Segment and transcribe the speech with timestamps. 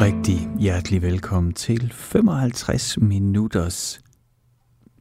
[0.00, 4.00] Rigtig hjertelig velkommen til 55 minutters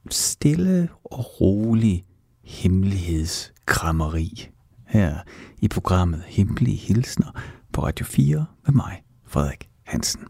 [0.09, 2.05] stille og rolig
[2.43, 4.49] hemmelighedskrammeri
[4.87, 5.17] her
[5.61, 7.41] i programmet Hemmelige Hilsner
[7.73, 10.21] på Radio 4 med mig, Frederik Hansen.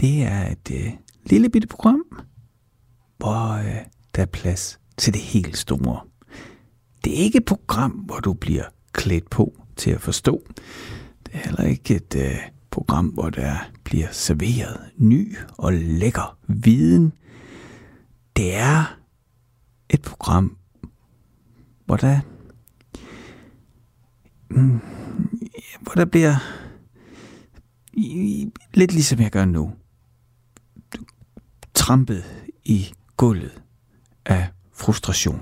[0.00, 0.92] Det er et øh,
[1.24, 2.02] lille bitte program,
[3.18, 3.76] hvor øh,
[4.14, 6.00] der er plads til det helt store.
[7.04, 10.42] Det er ikke et program, hvor du bliver klædt på til at forstå.
[11.26, 12.38] Det er heller ikke et øh,
[12.78, 17.12] program, hvor der bliver serveret ny og lækker viden.
[18.36, 18.98] Det er
[19.90, 20.56] et program,
[21.86, 22.20] hvor der,
[24.50, 24.80] mm,
[25.80, 26.34] hvor der bliver
[28.74, 29.72] lidt ligesom jeg gør nu,
[31.74, 32.24] trampet
[32.64, 33.62] i gulvet
[34.26, 35.40] af frustration.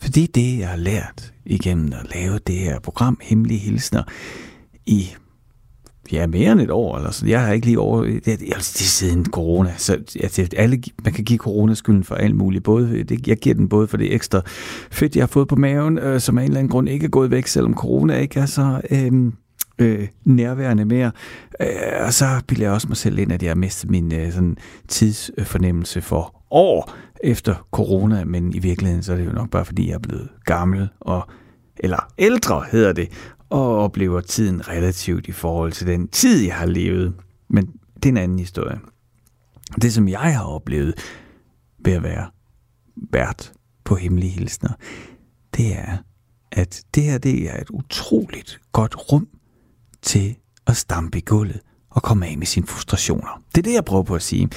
[0.00, 4.02] Fordi det, jeg har lært igennem at lave det her program, Hemmelige Hilsner,
[4.86, 5.14] i
[6.12, 6.96] ja, mere end et år.
[6.96, 7.30] Eller sådan.
[7.30, 8.02] Jeg har ikke lige over...
[8.02, 9.74] Det, det, det er siden corona.
[9.76, 12.64] Så altså, alle, man kan give corona skylden for alt muligt.
[12.64, 14.40] Både, det, jeg giver den både for det ekstra
[14.90, 17.10] fedt, jeg har fået på maven, øh, som af en eller anden grund ikke er
[17.10, 18.80] gået væk, selvom corona ikke er så...
[18.90, 19.32] Øh,
[19.78, 21.10] øh, nærværende mere.
[21.60, 24.32] Øh, og så bilder jeg også mig selv ind, at jeg har mistet min øh,
[24.32, 24.56] sådan,
[24.88, 26.92] tidsfornemmelse for år
[27.24, 30.28] efter corona, men i virkeligheden så er det jo nok bare, fordi jeg er blevet
[30.44, 31.28] gammel, og,
[31.76, 33.08] eller ældre hedder det,
[33.52, 37.14] og oplever tiden relativt i forhold til den tid, jeg har levet.
[37.48, 38.80] Men det er en anden historie.
[39.82, 40.94] Det, som jeg har oplevet
[41.84, 42.26] ved at være
[43.12, 43.52] vært
[43.84, 44.72] på Hemmelige Hilsner,
[45.56, 45.96] det er,
[46.52, 49.28] at det her det er et utroligt godt rum
[50.02, 53.42] til at stampe i gulvet og komme af med sine frustrationer.
[53.54, 54.48] Det er det, jeg prøver på at sige.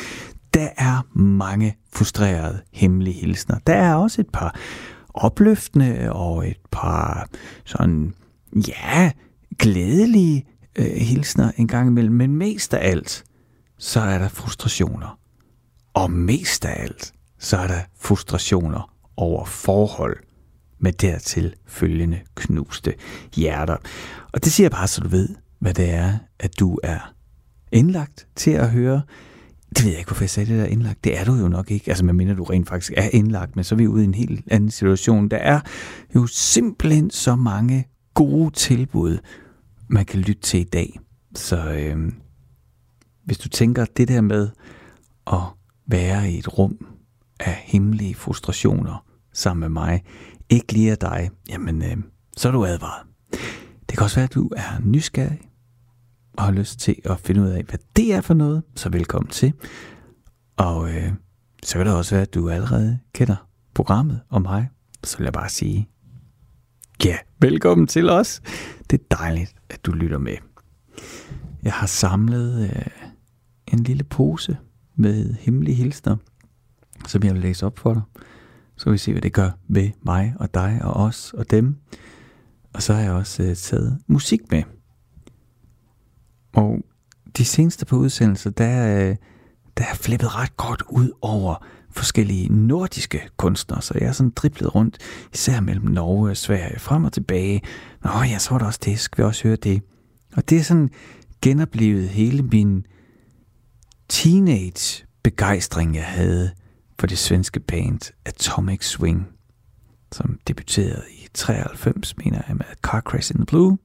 [0.54, 3.60] Der er mange frustrerede hemmelige hilsner.
[3.68, 4.56] Der er også et par
[5.14, 7.28] opløftende og et par
[7.66, 8.14] sådan
[8.56, 9.12] ja,
[9.60, 13.24] glædelige øh, hilsner en gang imellem, men mest af alt,
[13.78, 15.20] så er der frustrationer.
[15.94, 20.18] Og mest af alt, så er der frustrationer over forhold
[20.80, 22.94] med dertil følgende knuste
[23.36, 23.78] hjerter.
[24.32, 25.30] Og det siger jeg bare, så du ved,
[25.60, 27.14] hvad det er, at du er
[27.72, 29.02] indlagt til at høre.
[29.70, 31.04] Det ved jeg ikke, hvorfor jeg sagde det der indlagt.
[31.04, 31.90] Det er du jo nok ikke.
[31.90, 34.46] Altså, medmindre du rent faktisk er indlagt, men så er vi ude i en helt
[34.48, 35.28] anden situation.
[35.30, 35.60] Der er
[36.16, 39.18] jo simpelthen så mange gode tilbud,
[39.88, 41.00] man kan lytte til i dag.
[41.36, 42.12] Så øh,
[43.24, 44.50] hvis du tænker det der med
[45.28, 45.42] at
[45.88, 46.88] være i et rum
[47.40, 50.04] af hemmelige frustrationer sammen med mig,
[50.50, 51.98] ikke lige af dig, jamen øh,
[52.38, 53.08] så er du advaret.
[53.90, 55.42] Det kan også være, at du er nysgerrig
[56.34, 59.30] og har lyst til at finde ud af, hvad det er for noget, så velkommen
[59.30, 59.54] til.
[60.58, 61.14] Og øh,
[61.64, 64.70] så kan det også være, at du allerede kender programmet om mig.
[65.04, 65.90] Så vil jeg bare sige,
[67.04, 68.42] Ja, velkommen til os.
[68.90, 70.38] Det er dejligt, at du lytter med.
[71.64, 72.86] Jeg har samlet øh,
[73.74, 74.58] en lille pose
[74.96, 76.16] med hemmelige hilsner,
[77.08, 78.02] som jeg vil læse op for dig.
[78.78, 81.76] Så vi se, hvad det gør ved mig og dig og os og dem.
[82.74, 84.64] Og så har jeg også øh, taget musik med.
[86.54, 86.80] Og
[87.38, 89.16] de seneste på udsendelser, der, øh,
[89.78, 94.76] der er flippet ret godt ud over forskellige nordiske kunstnere, så jeg er sådan driblet
[94.76, 94.98] rundt,
[95.34, 97.62] især mellem Norge og Sverige, frem og tilbage.
[98.04, 99.82] Nå ja, så var der også det, skal vi også høre det.
[100.36, 100.90] Og det er sådan
[101.42, 102.86] genoplevet hele min
[104.10, 106.52] teenage begejstring, jeg havde
[107.00, 109.28] for det svenske band Atomic Swing,
[110.12, 113.78] som debuterede i 93, mener jeg, med Car Crash in the Blue.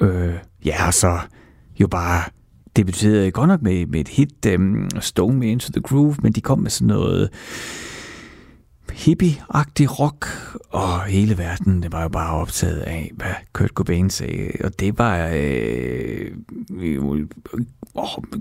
[0.00, 1.20] Øh, ja, så
[1.80, 2.22] jo bare
[2.76, 6.40] debuterede godt nok med, med et hit, um, Stone Me Into the Groove, men de
[6.40, 7.30] kom med sådan noget
[8.92, 10.26] hippie-agtig rock,
[10.70, 14.98] og hele verden det var jo bare optaget af, hvad Kurt Cobain sagde, og det
[14.98, 16.30] var øh,
[16.80, 17.26] øh,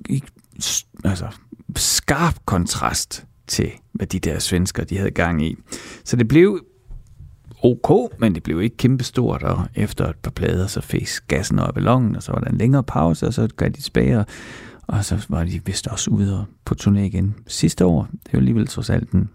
[0.10, 0.22] øh,
[1.04, 1.28] altså,
[1.76, 5.56] skarp kontrast til, hvad de der svensker de havde gang i.
[6.04, 6.66] Så det blev
[7.66, 11.70] ok, men det blev ikke kæmpestort, og efter et par plader, så fik gassen op
[11.70, 14.26] i ballongen, og så var der en længere pause, og så gav de tilbage,
[14.88, 18.08] og så var de vist også ude på turné igen sidste år.
[18.12, 19.30] Det er jo alligevel trods alt den,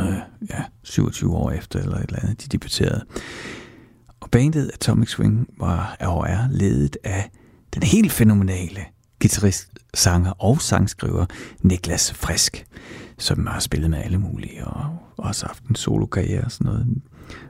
[0.00, 0.16] øh,
[0.50, 3.04] ja, 27 år efter, eller et eller andet, de debuterede.
[4.20, 7.30] Og bandet Atomic Swing var og ledet af
[7.74, 8.80] den helt fænomenale
[9.22, 11.26] guitarist, sanger og sangskriver
[11.62, 12.66] Niklas Frisk,
[13.18, 16.86] som har spillet med alle mulige, og også haft en solokarriere og sådan noget.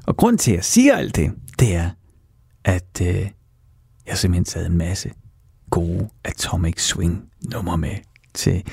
[0.07, 1.91] Og grund til, at jeg siger alt det, det er,
[2.65, 3.31] at øh,
[4.07, 5.11] jeg simpelthen taget en masse
[5.71, 7.97] gode Atomic Swing numre med
[8.35, 8.67] til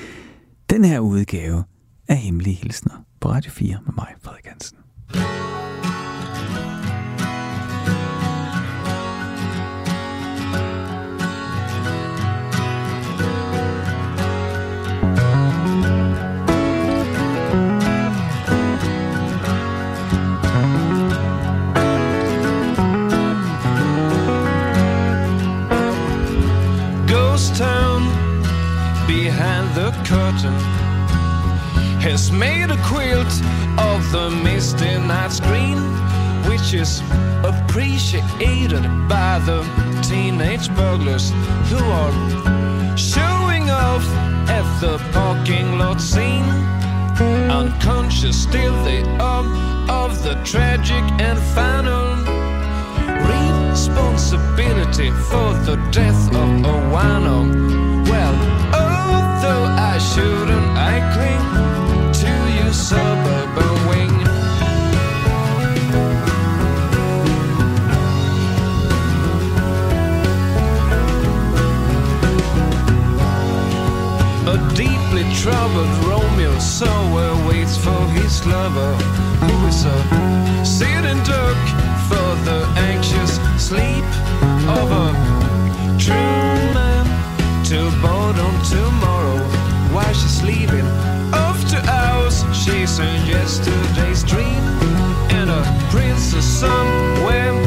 [0.70, 1.64] den her udgave
[2.08, 4.78] af Hemmelige Hilsner på Radio 4 med mig, Frederik Hansen.
[36.74, 37.00] Is
[37.42, 39.60] appreciated by the
[40.02, 41.30] teenage burglars
[41.68, 44.04] who are showing off
[44.48, 46.44] at the parking lot scene.
[47.50, 49.44] Unconscious still they are
[49.90, 52.14] of the tragic and final
[53.70, 57.38] responsibility for the death of a wino.
[58.08, 58.36] Well,
[58.74, 63.69] although I shouldn't, I cling to you, suburban
[74.74, 78.94] deeply troubled Romeo somewhere waits for his lover,
[79.46, 81.60] who is a sitting duck
[82.08, 84.04] for the anxious sleep
[84.68, 85.08] of a
[85.98, 87.04] true man
[87.64, 89.38] to board on tomorrow.
[89.94, 90.86] While she's leaving.
[91.32, 94.62] After hours, she's in yesterday's dream,
[95.30, 97.59] and a princess somewhere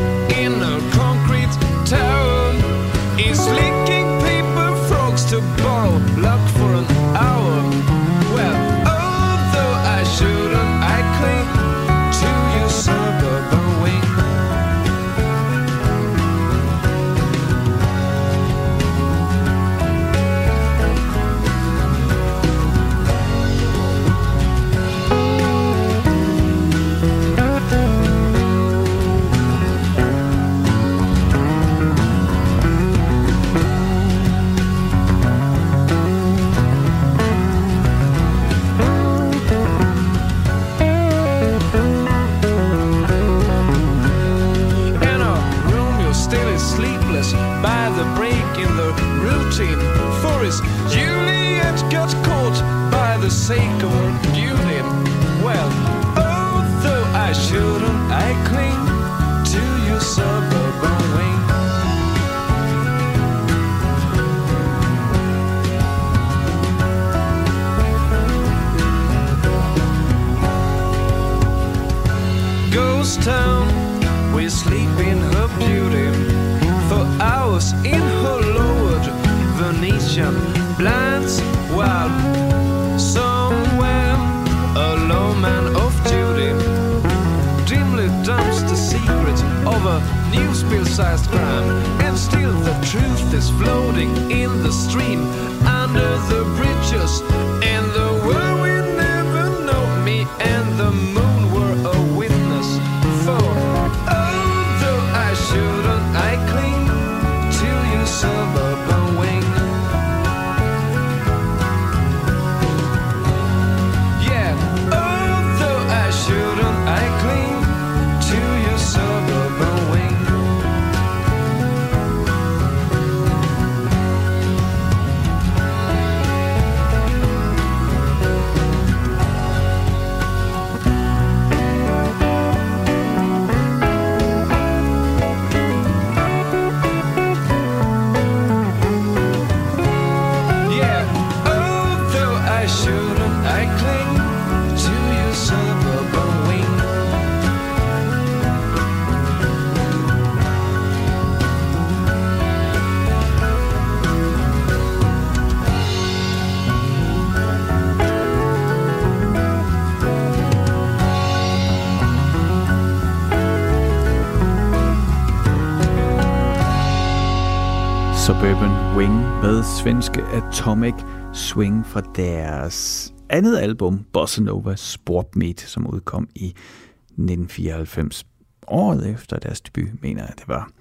[168.43, 170.93] Suburban Wing med svenske Atomic
[171.33, 178.25] Swing fra deres andet album, Bossa Nova Sport Meet, som udkom i 1994.
[178.67, 180.71] Året efter deres debut, mener jeg, det var.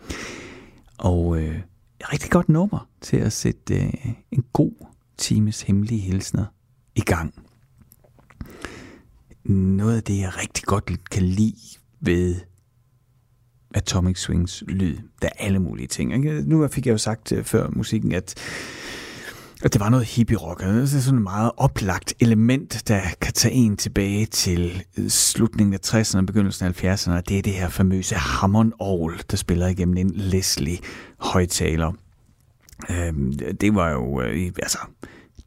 [0.99, 1.57] Og øh,
[2.01, 3.93] et rigtig godt nummer til at sætte øh,
[4.31, 6.45] en god times hemmelige hilsner
[6.95, 7.35] i gang.
[9.45, 12.41] Noget af det, jeg rigtig godt kan lide ved
[13.75, 14.97] Atomic Swings lyd.
[15.23, 16.15] Der er alle mulige ting.
[16.15, 16.43] Ikke?
[16.47, 18.35] Nu fik jeg jo sagt øh, før musikken, at,
[19.63, 20.61] at det var noget hippie-rock.
[20.61, 25.75] Det er sådan et meget oplagt element, der kan tage en tilbage til øh, slutningen
[25.75, 27.21] af 60'erne og begyndelsen af 70'erne.
[27.21, 30.79] Det er det her famøse Hammond Orgel, der spiller igennem en Leslie
[31.19, 31.93] højtaler.
[32.91, 34.79] Øhm, det var jo øh, altså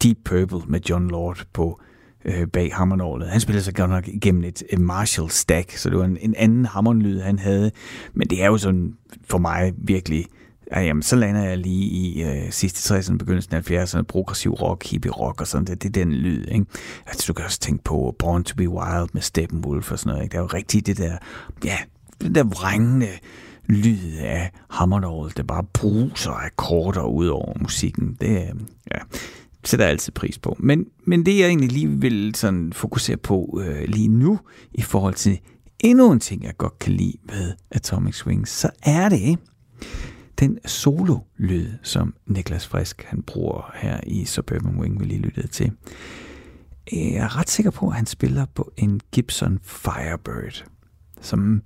[0.04, 1.82] Deep Purple med John Lord på
[2.26, 3.30] øh, bag hammernålet.
[3.30, 6.36] Han spillede sig godt nok igennem et, et Marshall stack, så det var en, en
[6.38, 7.72] anden hammernlyd, han havde.
[8.14, 10.26] Men det er jo sådan for mig virkelig
[10.72, 14.86] ja, jamen, så lander jeg lige i øh, sidste 60'erne, begyndelsen af 70'erne, progressiv rock,
[14.92, 15.84] hippie rock og sådan det.
[15.84, 16.66] Det er den lyd, ikke?
[17.08, 20.24] Altså, du kan også tænke på Born to be Wild med Steppenwolf og sådan noget,
[20.24, 20.32] ikke?
[20.32, 21.18] Det er jo rigtigt det der,
[21.66, 21.78] ja,
[22.22, 23.08] den der vrængende
[23.68, 28.18] lyd af hammernålet, der bare bruser akkorder ud over musikken.
[28.22, 28.30] Det,
[28.94, 29.00] ja,
[29.66, 30.56] sætter jeg altid pris på.
[30.60, 34.40] Men, men det jeg egentlig lige vil sådan fokusere på øh, lige nu,
[34.74, 35.40] i forhold til
[35.80, 39.40] endnu en ting, jeg godt kan lide ved Atomic Swing, så er det
[40.40, 45.72] den solo-lyd, som Niklas Frisk han bruger her i Suburban Wing, vi lige lyttede til.
[46.92, 50.66] Jeg er ret sikker på, at han spiller på en Gibson Firebird,
[51.22, 51.62] som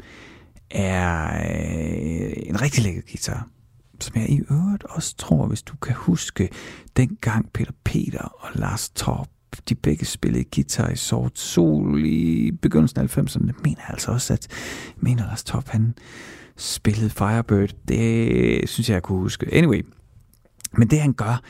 [0.71, 3.47] er øh, en rigtig lækker guitar
[4.03, 6.49] som jeg i øvrigt også tror, hvis du kan huske,
[6.97, 9.29] dengang Peter Peter og Lars Torp,
[9.69, 13.47] de begge spillede guitar i sort sol i begyndelsen af 90'erne.
[13.47, 14.47] Det mener jeg altså også, at
[14.97, 15.93] mener Lars Torp, han
[16.57, 17.69] spillede Firebird.
[17.87, 19.53] Det synes jeg, jeg kunne huske.
[19.53, 19.85] Anyway,
[20.77, 21.41] men det han gør,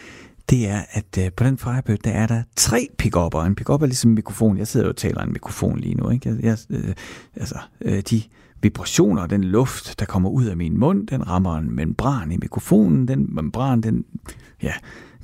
[0.49, 3.43] det er, at øh, på den Firebird, der er der tre pickupper.
[3.43, 4.57] En pickup er ligesom en mikrofon.
[4.57, 6.09] Jeg sidder jo og taler en mikrofon lige nu.
[6.09, 6.29] Ikke?
[6.29, 6.93] Jeg, jeg, øh,
[7.35, 8.21] altså, øh, de
[8.61, 13.07] vibrationer, den luft, der kommer ud af min mund, den rammer en membran i mikrofonen.
[13.07, 14.05] Den membran, den
[14.63, 14.73] ja,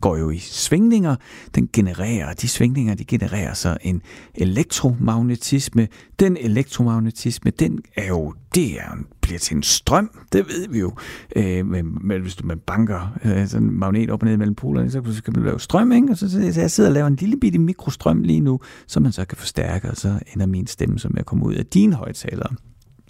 [0.02, 1.16] går jo i svingninger.
[1.56, 4.02] Den genererer, de svingninger, de genererer så en
[4.36, 5.88] elektromagnetisme.
[6.20, 10.94] Den elektromagnetisme, den er jo, det er, bliver til en strøm, det ved vi jo.
[11.36, 14.56] Øh, men, men hvis du man banker øh, sådan en magnet op og ned mellem
[14.56, 16.08] polerne, så kan man lave strøm, ikke?
[16.12, 19.04] Og så, så, så jeg sidder og laver en lille bitte mikrostrøm lige nu, som
[19.04, 21.96] man så kan forstærke, og så ender min stemme, som jeg kommer ud af dine
[21.96, 22.56] højtalere.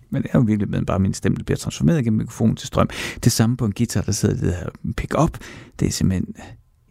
[0.09, 2.67] Men det er jo virkelig med bare min stemme, der bliver transformeret gennem mikrofonen til
[2.67, 2.89] strøm.
[3.23, 5.37] Det samme på en guitar, der sidder det her pick-up.
[5.79, 6.35] Det er simpelthen,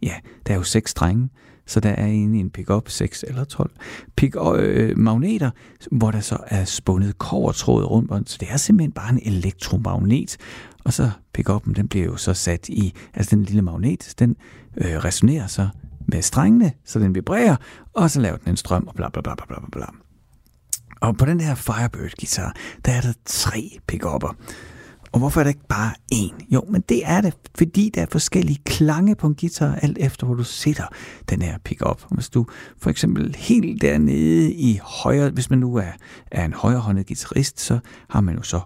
[0.03, 0.13] ja,
[0.47, 1.29] der er jo seks strenge,
[1.65, 3.71] så der er egentlig i en pick-up 6 eller 12
[4.15, 5.51] pick øh, magneter,
[5.91, 10.37] hvor der så er spundet kovertråd rundt, om, så det er simpelthen bare en elektromagnet.
[10.83, 14.35] Og så pick-up'en, den bliver jo så sat i, altså den lille magnet, den
[14.77, 15.67] øh, resonerer så
[16.07, 17.55] med strengene, så den vibrerer,
[17.93, 20.04] og så laver den en strøm, og bla bla bla bla bla bla.
[21.01, 22.53] Og på den her Firebird-guitar,
[22.85, 24.35] der er der tre pickupper.
[25.15, 26.45] Og hvorfor er der ikke bare én?
[26.51, 30.25] Jo, men det er det, fordi der er forskellige klange på en guitar, alt efter
[30.25, 30.83] hvor du sætter
[31.29, 32.01] den her pickup.
[32.11, 32.45] Hvis du
[32.81, 35.91] for eksempel helt dernede i højre, hvis man nu er,
[36.31, 38.59] er en højrehåndet guitarist, så har man jo så,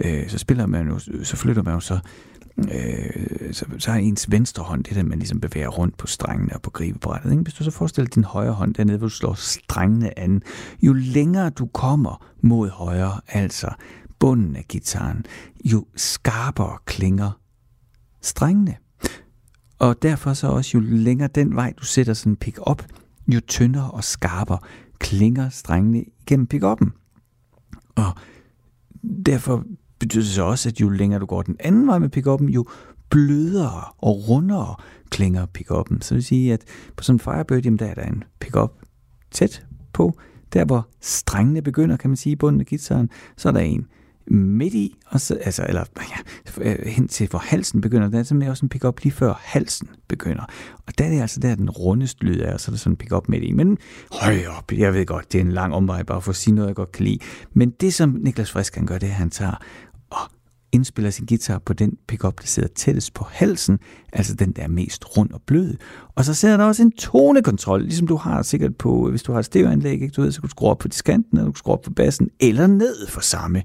[0.00, 1.98] øh, så spiller man jo, så flytter man jo så
[2.58, 6.54] øh, så, så er ens venstre hånd det, der man ligesom bevæger rundt på strengene
[6.54, 7.30] og på gribebrættet.
[7.30, 7.42] Ikke?
[7.42, 10.42] Hvis du så forestiller din højre hånd dernede, hvor du slår strengene an,
[10.82, 13.70] jo længere du kommer mod højre, altså
[14.18, 15.24] bunden af gitaren,
[15.64, 17.30] jo skarpere klinger
[18.20, 18.76] strengene.
[19.78, 22.86] Og derfor så også, jo længere den vej, du sætter sådan en pick op,
[23.34, 24.58] jo tyndere og skarpere
[24.98, 26.90] klinger strengene gennem pick-up'en.
[27.96, 28.12] Og
[29.26, 29.64] derfor
[29.98, 32.66] betyder det så også, at jo længere du går den anden vej med pick-up'en, jo
[33.10, 34.74] blødere og rundere
[35.10, 36.00] klinger pick-up'en.
[36.00, 36.64] Så det vil sige, at
[36.96, 38.72] på sådan en Firebird, jamen der er der en pick-up
[39.30, 40.18] tæt på,
[40.52, 43.86] der hvor strengene begynder, kan man sige, i bunden af gitaren, så er der en
[44.30, 48.08] midt i, og så, altså, eller ja, øh, hen til hvor halsen begynder.
[48.08, 50.44] Der er simpelthen også en pick-up lige før halsen begynder.
[50.86, 52.92] Og der er det altså der, den rundeste lyd er, og så er der sådan
[52.92, 53.52] en pick-up midt i.
[53.52, 53.78] Men
[54.12, 56.68] høj op, jeg ved godt, det er en lang omvej bare for at sige noget,
[56.68, 57.18] jeg godt kan lide.
[57.52, 59.64] Men det, som Niklas Frisk kan gøre, det er, at han tager
[60.10, 60.30] og
[60.72, 63.78] indspiller sin guitar på den pickup, der sidder tættest på halsen,
[64.12, 65.74] altså den, der er mest rund og blød.
[66.14, 69.38] Og så sidder der også en tonekontrol, ligesom du har sikkert på, hvis du har
[69.38, 70.08] et stereoanlæg, ikke?
[70.08, 71.90] du ved, så kan du skrue op på diskanten, eller du kan skrue op på
[71.90, 73.62] bassen, eller ned for samme.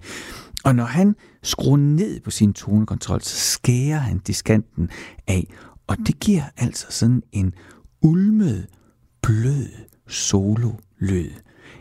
[0.64, 4.90] Og når han skruer ned på sin tonekontrol, så skærer han diskanten
[5.28, 5.54] af,
[5.88, 7.54] og det giver altså sådan en
[8.02, 8.68] ulmet,
[9.22, 9.68] blød
[10.08, 11.30] solo-lyd.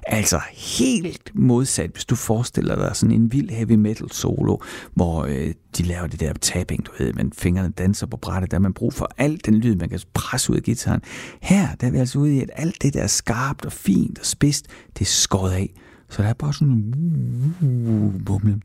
[0.07, 4.57] Altså helt modsat, hvis du forestiller dig sådan en vild heavy metal solo,
[4.95, 8.59] hvor øh, de laver det der tapping, du ved, men fingrene danser på brættet, der
[8.59, 11.01] man brug for alt den lyd, man kan presse ud af gitaren.
[11.41, 14.19] Her der er vi altså ude i, at alt det der er skarpt og fint
[14.19, 14.67] og spidst,
[14.99, 15.75] det er skåret af.
[16.13, 18.63] Så der er bare sådan en bumlen.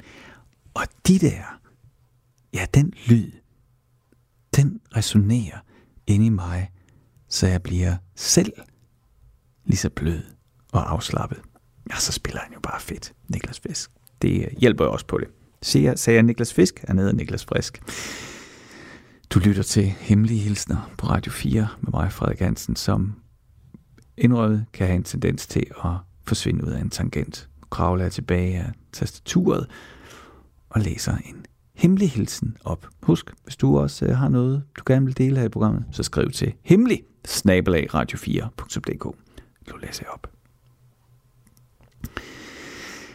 [0.74, 1.60] Og de der,
[2.54, 3.32] ja, den lyd,
[4.56, 5.58] den resonerer
[6.08, 6.72] inde i mig,
[7.30, 8.54] så jeg bliver selv
[9.66, 10.24] lige så blød
[10.72, 11.42] og afslappet.
[11.90, 13.92] Ja, så spiller han jo bare fedt, Niklas Fisk.
[14.22, 15.28] Det hjælper jo også på det.
[15.62, 17.82] Siger, sagde jeg Niklas Fisk, er nede Niklas Frisk.
[19.30, 23.16] Du lytter til Hemmelige Hilsner på Radio 4 med mig, Frederik Hansen, som
[24.18, 25.92] indrøvet kan have en tendens til at
[26.28, 27.50] forsvinde ud af en tangent.
[27.70, 29.68] Kravler jeg tilbage af tastaturet
[30.70, 32.88] og læser en hemmelig hilsen op.
[33.04, 36.04] Husk, hvis du også øh, har noget, du gerne vil dele her i programmet, så
[36.04, 39.04] skriv til hemmelig radio4.dk.
[39.72, 40.32] Nu læser jeg op.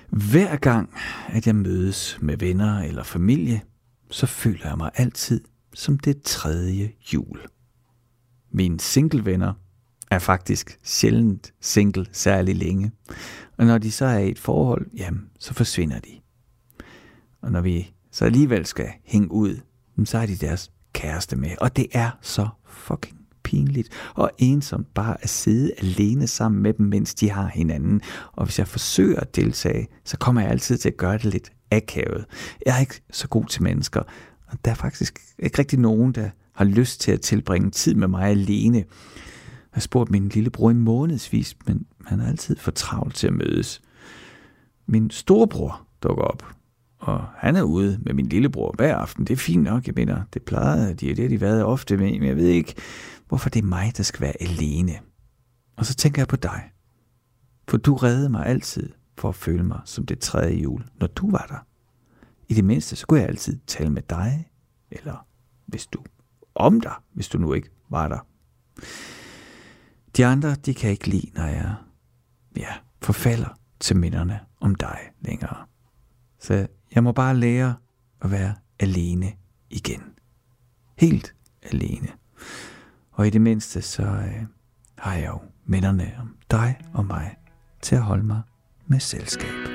[0.08, 0.94] Hver gang,
[1.28, 3.60] at jeg mødes med venner eller familie,
[4.10, 5.40] så føler jeg mig altid
[5.74, 7.40] som det tredje jul.
[8.50, 9.52] Mine singlevenner
[10.14, 12.90] er faktisk sjældent single særlig længe.
[13.58, 16.10] Og når de så er i et forhold, jamen, så forsvinder de.
[17.42, 19.60] Og når vi så alligevel skal hænge ud,
[20.04, 21.50] så er de deres kæreste med.
[21.60, 26.86] Og det er så fucking pinligt og ensomt bare at sidde alene sammen med dem,
[26.86, 28.00] mens de har hinanden.
[28.32, 31.52] Og hvis jeg forsøger at deltage, så kommer jeg altid til at gøre det lidt
[31.70, 32.24] akavet.
[32.66, 34.00] Jeg er ikke så god til mennesker,
[34.46, 38.08] og der er faktisk ikke rigtig nogen, der har lyst til at tilbringe tid med
[38.08, 38.84] mig alene.
[39.72, 43.32] Jeg har spurgt min lillebror i månedsvis, men han er altid for travlt til at
[43.32, 43.82] mødes.
[44.86, 46.46] Min storebror dukker op,
[46.98, 49.26] og han er ude med min lillebror hver aften.
[49.26, 52.12] Det er fint nok, jeg mener, det plejede de, det har de været ofte med,
[52.12, 52.74] men jeg ved ikke,
[53.28, 54.92] hvorfor det er mig, der skal være alene.
[55.76, 56.70] Og så tænker jeg på dig.
[57.68, 61.30] For du reddede mig altid for at føle mig som det tredje jul, når du
[61.30, 61.66] var der.
[62.48, 64.50] I det mindste, så kunne jeg altid tale med dig,
[64.90, 65.26] eller
[65.66, 66.04] hvis du
[66.54, 68.26] om dig, hvis du nu ikke var der.
[70.16, 71.74] De andre, de kan ikke lide, når jeg
[72.56, 75.56] ja, forfalder til minderne om dig længere.
[76.40, 77.74] Så jeg må bare lære
[78.20, 79.32] at være alene
[79.70, 80.02] igen.
[80.98, 82.08] Helt alene.
[83.12, 84.42] Og i det mindste, så øh,
[84.98, 87.36] har jeg jo minderne om dig og mig
[87.80, 88.42] til at holde mig
[88.86, 89.71] med selskab.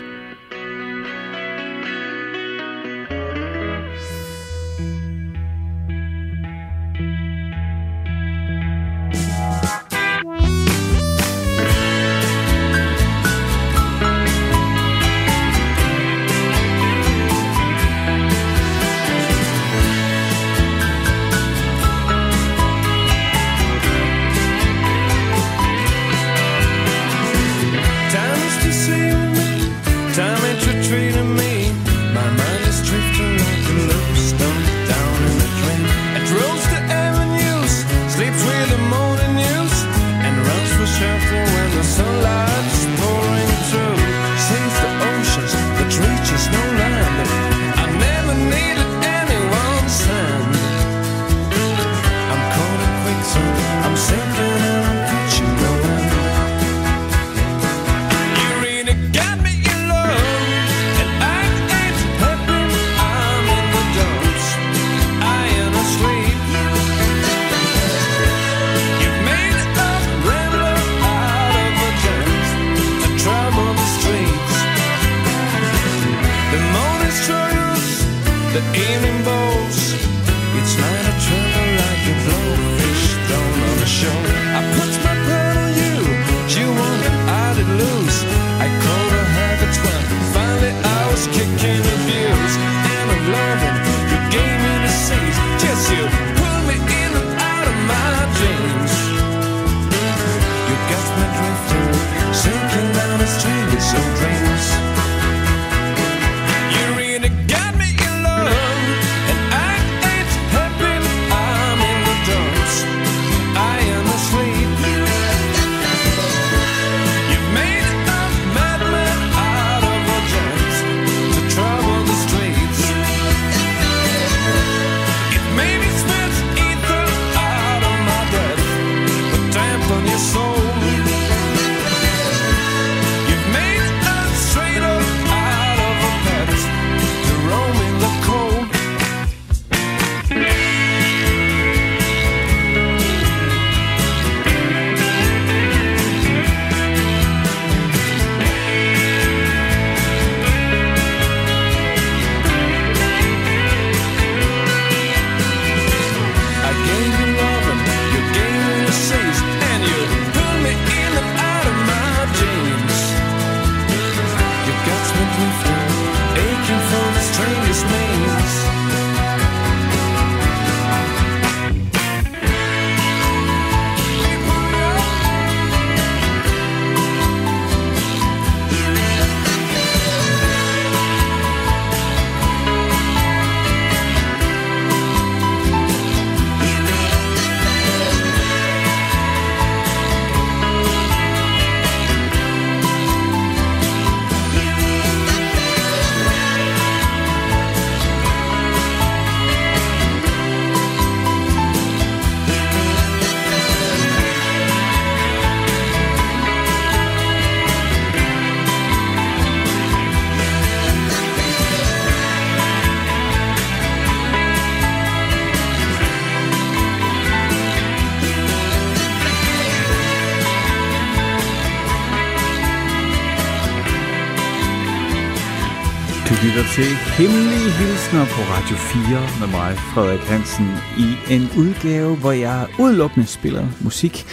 [227.18, 230.66] Hemmelige Hilsner på Radio 4 med mig, Frederik Hansen,
[230.98, 234.26] i en udgave, hvor jeg udelukkende spiller musik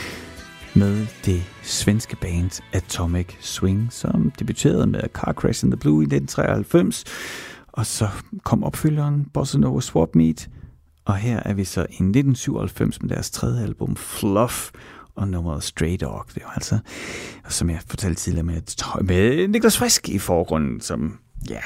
[0.74, 6.06] med det svenske band Atomic Swing, som debuterede med Car Crash in the Blue i
[6.06, 7.04] 1993,
[7.72, 8.08] og så
[8.42, 10.50] kom opfølgeren Bossa Nova Swap Meet,
[11.04, 14.70] og her er vi så i 1997 med deres tredje album Fluff,
[15.14, 16.24] og nummeret Stray Dog.
[16.34, 16.78] Det var altså,
[17.48, 18.62] som jeg fortalte tidligere, med,
[19.02, 21.18] med Niklas Frisk i forgrunden, som,
[21.50, 21.60] ja,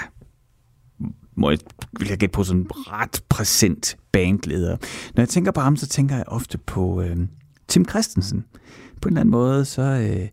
[1.38, 1.58] må jeg,
[1.98, 4.76] vil jeg gætte på sådan en ret præsent bandleder.
[5.14, 7.16] Når jeg tænker på ham, så tænker jeg ofte på øh,
[7.68, 8.44] Tim Christensen.
[9.00, 10.28] På en eller anden måde, så, øh,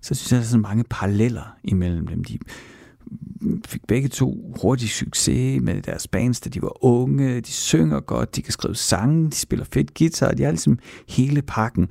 [0.00, 2.24] så synes jeg, der er sådan mange paralleller imellem dem.
[2.24, 2.38] De
[3.66, 7.40] fik begge to hurtig succes med deres bands, da de var unge.
[7.40, 11.42] De synger godt, de kan skrive sange, de spiller fedt guitar, de har ligesom hele
[11.42, 11.88] pakken.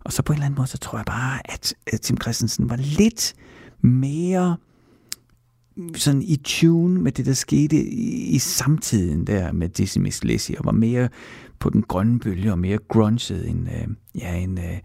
[0.00, 1.40] Og så på en eller anden måde, så tror jeg bare,
[1.86, 3.34] at Tim Christensen var lidt
[3.80, 4.56] mere
[5.94, 10.52] sådan i tune med det, der skete i, i samtiden der med Dizzy Miss Lizzy,
[10.58, 11.08] og var mere
[11.58, 13.88] på den grønne bølge og mere grunchet end, øh,
[14.20, 14.78] ja, end, øh,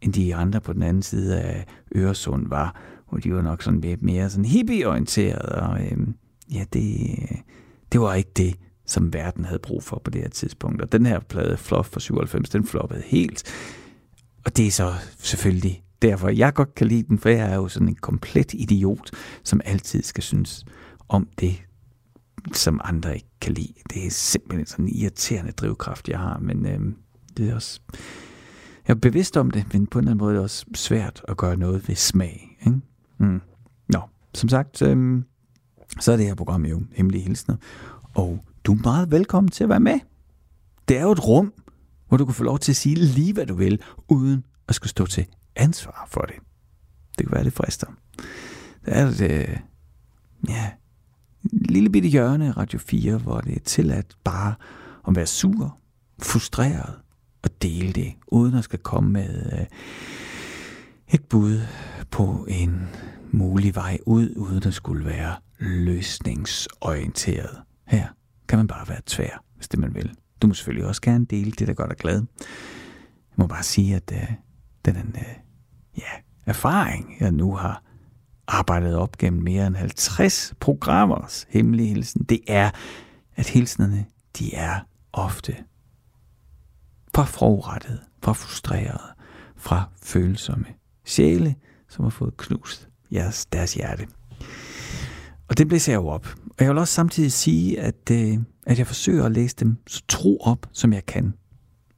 [0.00, 1.64] end de andre på den anden side af
[1.96, 5.98] Øresund var, Og de var nok sådan lidt mere sådan hippie-orienteret, og øh,
[6.52, 7.08] ja, det,
[7.92, 8.54] det var ikke det,
[8.86, 10.82] som verden havde brug for på det her tidspunkt.
[10.82, 13.42] Og den her plade, Fluff for 97, den floppede helt.
[14.44, 17.68] Og det er så selvfølgelig derfor, jeg godt kan lide den, for jeg er jo
[17.68, 19.10] sådan en komplet idiot,
[19.44, 20.64] som altid skal synes
[21.08, 21.62] om det,
[22.52, 23.72] som andre ikke kan lide.
[23.94, 26.80] Det er simpelthen sådan en irriterende drivkraft, jeg har, men øh,
[27.36, 27.80] det er også...
[28.88, 31.22] Jeg er bevidst om det, men på en eller anden måde er det også svært
[31.28, 32.58] at gøre noget ved smag.
[32.66, 32.80] Ikke?
[33.18, 33.40] Mm.
[33.88, 34.00] Nå,
[34.34, 35.22] som sagt, øh,
[36.00, 37.56] så er det her program jo Hemmelige Hilsner,
[38.14, 40.00] og du er meget velkommen til at være med.
[40.88, 41.52] Det er jo et rum,
[42.08, 44.90] hvor du kan få lov til at sige lige, hvad du vil, uden at skulle
[44.90, 46.34] stå til ansvar for det.
[47.18, 47.86] Det kan være, det frister.
[48.86, 49.56] Der er det, øh,
[50.48, 50.70] ja,
[51.52, 54.54] en lille bitte hjørne af Radio 4, hvor det er tilladt bare
[55.08, 55.78] at være sur,
[56.22, 56.94] frustreret
[57.42, 59.66] og dele det, uden at skal komme med øh,
[61.08, 61.60] et bud
[62.10, 62.88] på en
[63.30, 67.62] mulig vej ud, uden at skulle være løsningsorienteret.
[67.86, 68.06] Her
[68.48, 70.14] kan man bare være tvær, hvis det man vil.
[70.42, 72.16] Du må selvfølgelig også gerne dele det, der gør dig glad.
[72.16, 72.26] Jeg
[73.36, 74.18] må bare sige, at uh,
[74.84, 75.22] den uh,
[75.98, 76.10] ja,
[76.46, 77.82] erfaring, jeg nu har
[78.46, 82.70] arbejdet op gennem mere end 50 programmers hemmelige hilsen, det er,
[83.36, 84.06] at hilsnerne,
[84.38, 84.80] de er
[85.12, 85.56] ofte
[87.14, 89.00] fra forurettet, fra frustreret,
[89.56, 90.66] fra følsomme
[91.04, 91.54] sjæle,
[91.88, 94.06] som har fået knust jeres, deres hjerte.
[95.48, 96.26] Og det blæser jeg jo op.
[96.44, 100.02] Og jeg vil også samtidig sige, at, øh, at jeg forsøger at læse dem så
[100.08, 101.34] tro op, som jeg kan.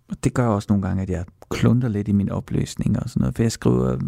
[0.08, 3.20] Og det gør også nogle gange, at jeg klunter lidt i min opløsning og sådan
[3.20, 4.00] noget, for jeg skriver, øh,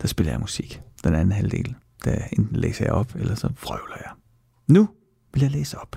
[0.00, 0.82] der spiller jeg musik.
[1.04, 4.10] Den anden halvdel, der enten læser jeg op, eller så frøvler jeg.
[4.68, 4.88] Nu
[5.32, 5.96] vil jeg læse op.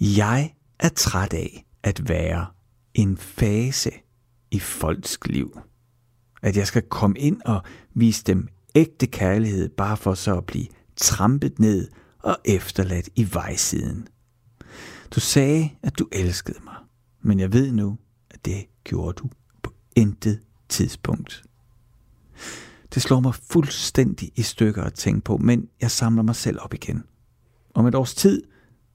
[0.00, 2.46] Jeg er træt af at være
[2.94, 3.90] en fase
[4.50, 5.60] i folks liv.
[6.42, 7.62] At jeg skal komme ind og
[7.94, 14.08] vise dem ægte kærlighed, bare for så at blive trampet ned og efterladt i vejsiden.
[15.10, 16.76] Du sagde, at du elskede mig,
[17.22, 17.98] men jeg ved nu,
[18.30, 19.30] at det gjorde du
[19.62, 21.44] på intet tidspunkt.
[22.94, 26.74] Det slår mig fuldstændig i stykker at tænke på, men jeg samler mig selv op
[26.74, 27.04] igen.
[27.74, 28.42] Om et års tid,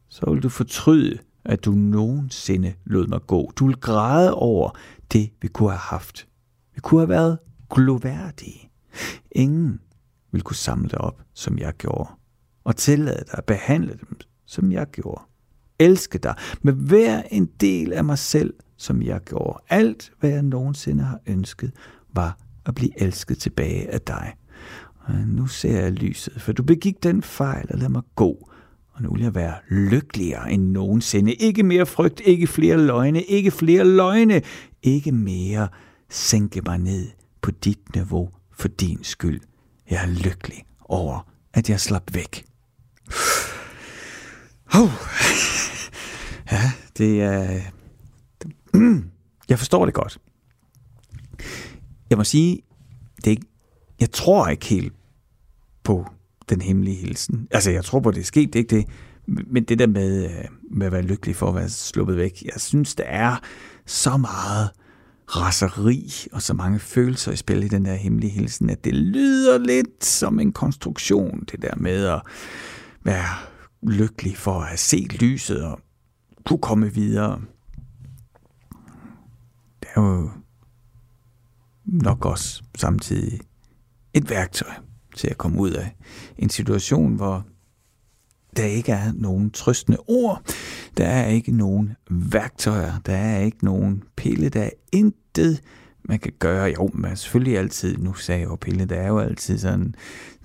[0.10, 3.52] så vil du fortryde, at du nogensinde lod mig gå.
[3.56, 4.70] Du vil græde over
[5.12, 6.28] det, vi kunne have haft.
[6.76, 7.38] Vi kunne have været
[7.70, 8.70] gloværdige.
[9.32, 9.80] Ingen
[10.32, 12.10] vil kunne samle dig op, som jeg gjorde.
[12.64, 15.22] Og tillade dig at behandle dem, som jeg gjorde.
[15.80, 19.64] Elske dig med hver en del af mig selv, som jeg gjorde.
[19.70, 21.72] Alt, hvad jeg nogensinde har ønsket,
[22.14, 24.34] var at blive elsket tilbage af dig.
[25.00, 28.50] Og nu ser jeg lyset, for du begik den fejl og lad mig gå.
[28.92, 31.34] Og nu vil jeg være lykkeligere end nogensinde.
[31.34, 34.42] Ikke mere frygt, ikke flere løgne, ikke flere løgne,
[34.84, 35.68] ikke mere
[36.10, 37.08] sænke mig ned
[37.42, 39.42] på dit niveau for din skyld.
[39.90, 42.46] Jeg er lykkelig over, at jeg slap væk.
[44.74, 44.90] Oh.
[46.52, 47.62] Ja, det er...
[49.50, 50.20] Jeg forstår det godt.
[52.10, 52.62] Jeg må sige,
[53.18, 53.48] det er ikke,
[54.00, 54.94] jeg tror ikke helt
[55.84, 56.06] på
[56.50, 57.48] den hemmelige hilsen.
[57.52, 58.88] Altså, jeg tror på, det er sket, det er ikke det.
[59.28, 62.62] Men det der med, øh, med at være lykkelig for at være sluppet væk, jeg
[62.62, 63.36] synes, der er
[63.86, 64.70] så meget
[65.28, 69.58] raseri og så mange følelser i spil i den der hemmelige hilsen, at det lyder
[69.58, 72.22] lidt som en konstruktion, det der med at
[73.04, 73.30] være
[73.84, 75.80] lykkelig for at have set lyset og
[76.46, 77.42] kunne komme videre.
[79.80, 80.30] Det er jo
[81.86, 83.40] nok også samtidig
[84.14, 84.72] et værktøj
[85.16, 85.96] til at komme ud af
[86.38, 87.46] en situation, hvor
[88.58, 90.42] der ikke er nogen trøstende ord,
[90.98, 95.62] der er ikke nogen værktøjer, der er ikke nogen pille, der er intet,
[96.04, 96.74] man kan gøre.
[96.78, 99.96] Jo, man selvfølgelig altid, nu sagde jeg jo pille, der er jo altid sådan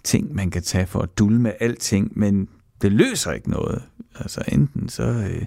[0.05, 2.49] ting, man kan tage for at dulme alting, men
[2.83, 3.83] det løser ikke noget.
[4.15, 5.45] Altså enten så øh,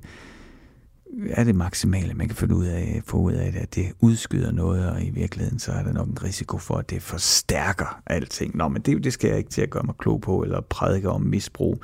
[1.30, 4.52] er det maksimale, man kan finde ud af, få ud af det, at det udskyder
[4.52, 8.56] noget, og i virkeligheden så er der nok en risiko for, at det forstærker alting.
[8.56, 11.10] Nå, men det, det skal jeg ikke til at gøre mig klog på, eller prædike
[11.10, 11.84] om misbrug.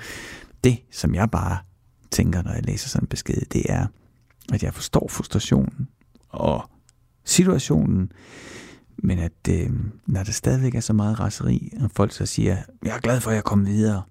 [0.63, 1.58] Det, som jeg bare
[2.12, 3.88] tænker, når jeg læser sådan en besked, det er,
[4.54, 5.88] at jeg forstår frustrationen
[6.30, 6.70] og
[7.26, 8.12] situationen,
[8.98, 9.70] men at øh,
[10.06, 13.30] når der stadigvæk er så meget raseri, og folk så siger, jeg er glad for,
[13.30, 14.02] at jeg er kommet videre,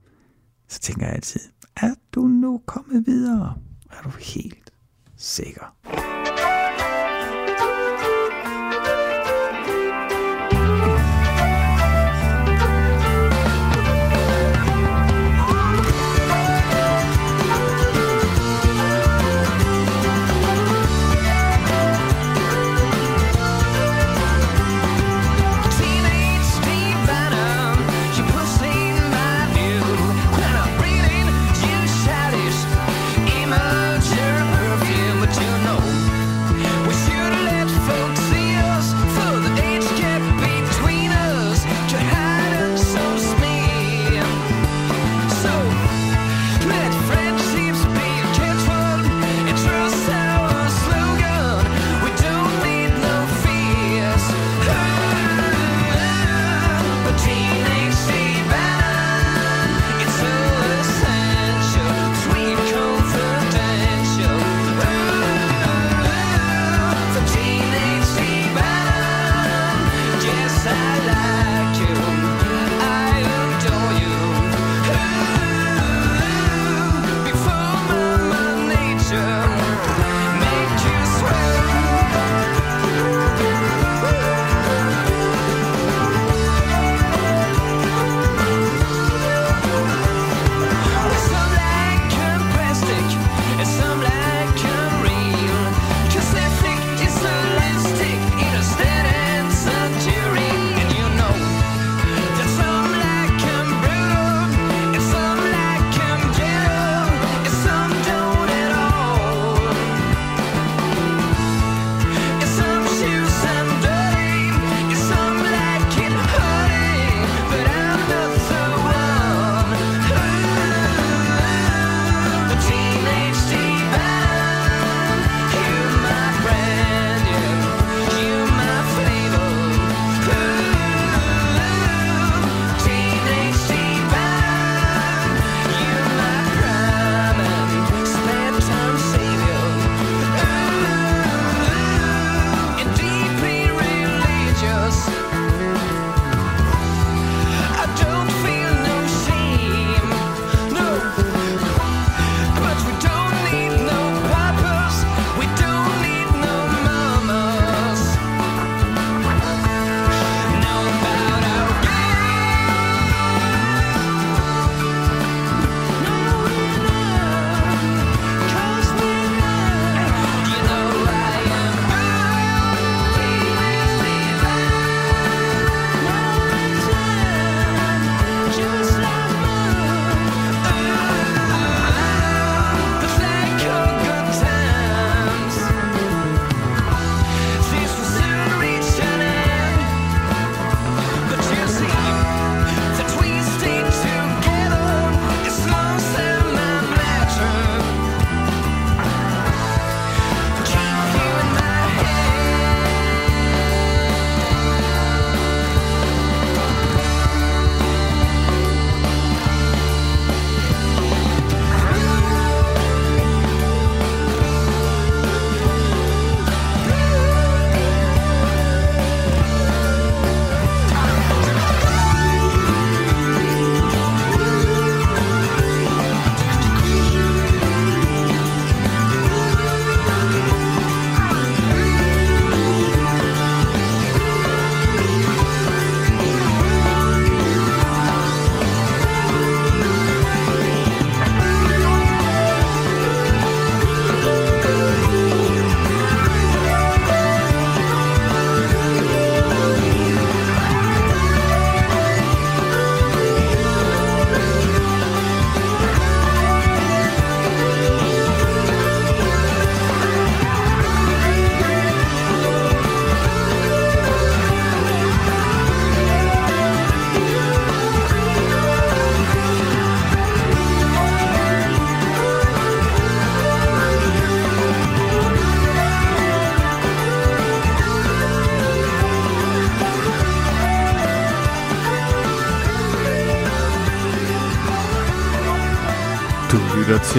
[0.68, 1.40] så tænker jeg altid,
[1.76, 3.54] er du nu kommet videre?
[3.90, 4.67] Er du helt
[5.18, 5.72] sikker?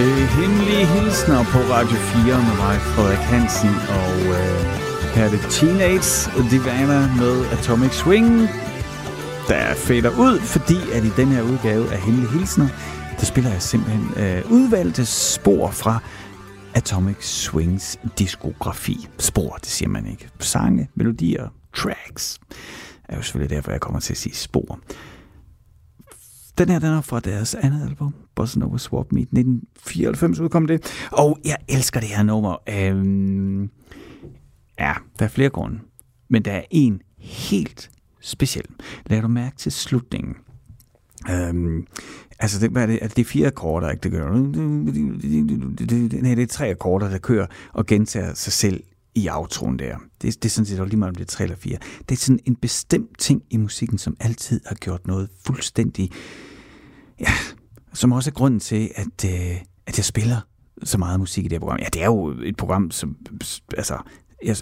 [0.00, 4.60] Til Hemmelige Hilsner på Radio 4 med mig, Frederik Hansen, og øh,
[5.14, 6.10] her er det Teenage
[6.50, 8.28] Divana med Atomic Swing,
[9.48, 12.68] der fader ud, fordi at i den her udgave af Hemmelige Hilsner,
[13.18, 15.98] der spiller jeg simpelthen øh, udvalgte spor fra
[16.74, 19.08] Atomic Swings diskografi.
[19.18, 20.28] Spor, det siger man ikke.
[20.38, 22.38] Sange, melodier, tracks.
[23.08, 24.78] er jo selvfølgelig derfor, jeg kommer til at sige spor.
[26.60, 29.28] Den her, den er fra deres andet album, Bossa Nova Swap Meet.
[29.28, 31.08] 1994 udkom det.
[31.12, 32.56] Og jeg elsker det her nummer.
[32.68, 33.62] Øhm,
[34.78, 35.78] ja, der er flere grunde.
[36.28, 38.64] Men der er en helt speciel.
[39.06, 40.34] Lad du mærke til slutningen.
[41.30, 41.86] Øhm,
[42.38, 42.98] altså, det, hvad er det?
[43.02, 44.02] Altså, det er fire akkorder, ikke?
[44.02, 44.30] Det gør...
[46.22, 48.82] Nej, det er tre akkorder, der kører og gentager sig selv
[49.14, 49.96] i outroen der.
[50.22, 51.78] Det, det er sådan set lige meget, om det er tre eller fire.
[52.08, 56.10] Det er sådan en bestemt ting i musikken, som altid har gjort noget fuldstændig...
[57.20, 57.32] Ja,
[57.92, 59.56] som også er grunden til, at, øh,
[59.86, 60.40] at jeg spiller
[60.84, 61.78] så meget musik i det her program.
[61.78, 63.16] Ja, det er jo et program, som...
[63.76, 63.98] Altså,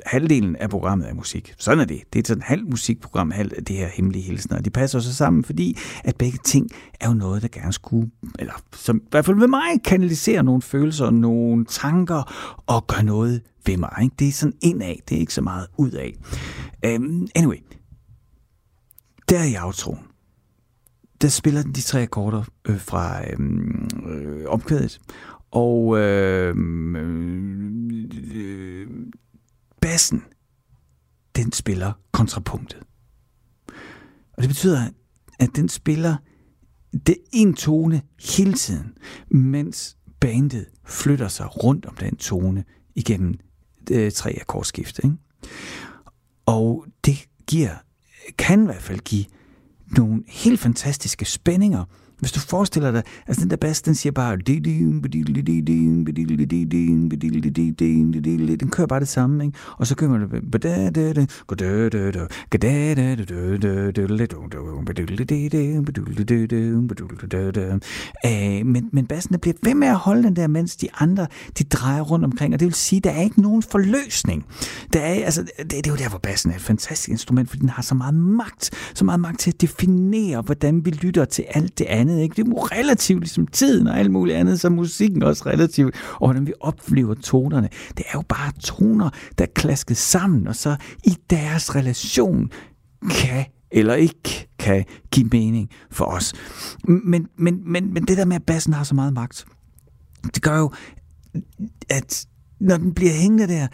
[0.06, 1.54] halvdelen af programmet er musik.
[1.58, 2.00] Sådan er det.
[2.12, 4.52] Det er sådan halv musikprogram, halv det her hemmelige hilsen.
[4.52, 8.10] Og de passer så sammen, fordi at begge ting er jo noget, der gerne skulle,
[8.38, 12.32] eller som i hvert fald med mig, kanalisere nogle følelser, nogle tanker
[12.66, 13.92] og gøre noget ved mig.
[14.02, 14.14] Ikke?
[14.18, 16.14] Det er sådan indad, det er ikke så meget ud af.
[16.86, 17.58] Um, øhm, anyway,
[19.28, 20.07] der i outroen,
[21.22, 23.38] der spiller den de tre akkorder øh, fra øh,
[24.06, 25.00] øh, opkvædet,
[25.50, 26.56] og øh,
[28.34, 28.86] øh,
[29.80, 30.22] bassen,
[31.36, 32.82] den spiller kontrapunktet.
[34.32, 34.88] Og det betyder,
[35.38, 36.16] at den spiller
[37.06, 38.02] det en tone
[38.36, 38.92] hele tiden,
[39.30, 43.34] mens bandet flytter sig rundt om den tone igennem
[43.90, 45.00] øh, tre akkordskift.
[45.04, 45.16] Ikke?
[46.46, 47.74] Og det giver,
[48.38, 49.24] kan i hvert fald give
[49.90, 51.84] nogle helt fantastiske spændinger,
[52.18, 54.36] hvis du forestiller dig, altså den der bass, den siger bare,
[58.56, 59.58] den kører bare det samme, ikke?
[59.76, 60.20] Og så kører man
[68.64, 71.26] men, men bassen bliver ved med at holde den der, mens de andre,
[71.58, 74.44] de drejer rundt omkring, og det vil sige, der er ikke nogen forløsning.
[74.92, 77.60] Der er, altså, det, det er jo der, hvor bassen er et fantastisk instrument, fordi
[77.60, 81.44] den har så meget magt, så meget magt til at definere, hvordan vi lytter til
[81.48, 82.22] alt det andet andet.
[82.22, 82.34] Ikke?
[82.34, 85.94] Det er jo relativt ligesom tiden og alt muligt andet, så musikken også relativt.
[86.12, 87.68] Og hvordan vi oplever tonerne.
[87.88, 92.50] Det er jo bare toner, der er klasket sammen, og så i deres relation
[93.10, 96.34] kan eller ikke kan give mening for os.
[96.84, 99.44] Men, men, men, men det der med, at bassen har så meget magt,
[100.34, 100.72] det gør jo,
[101.90, 102.26] at
[102.60, 103.66] når den bliver hængende der,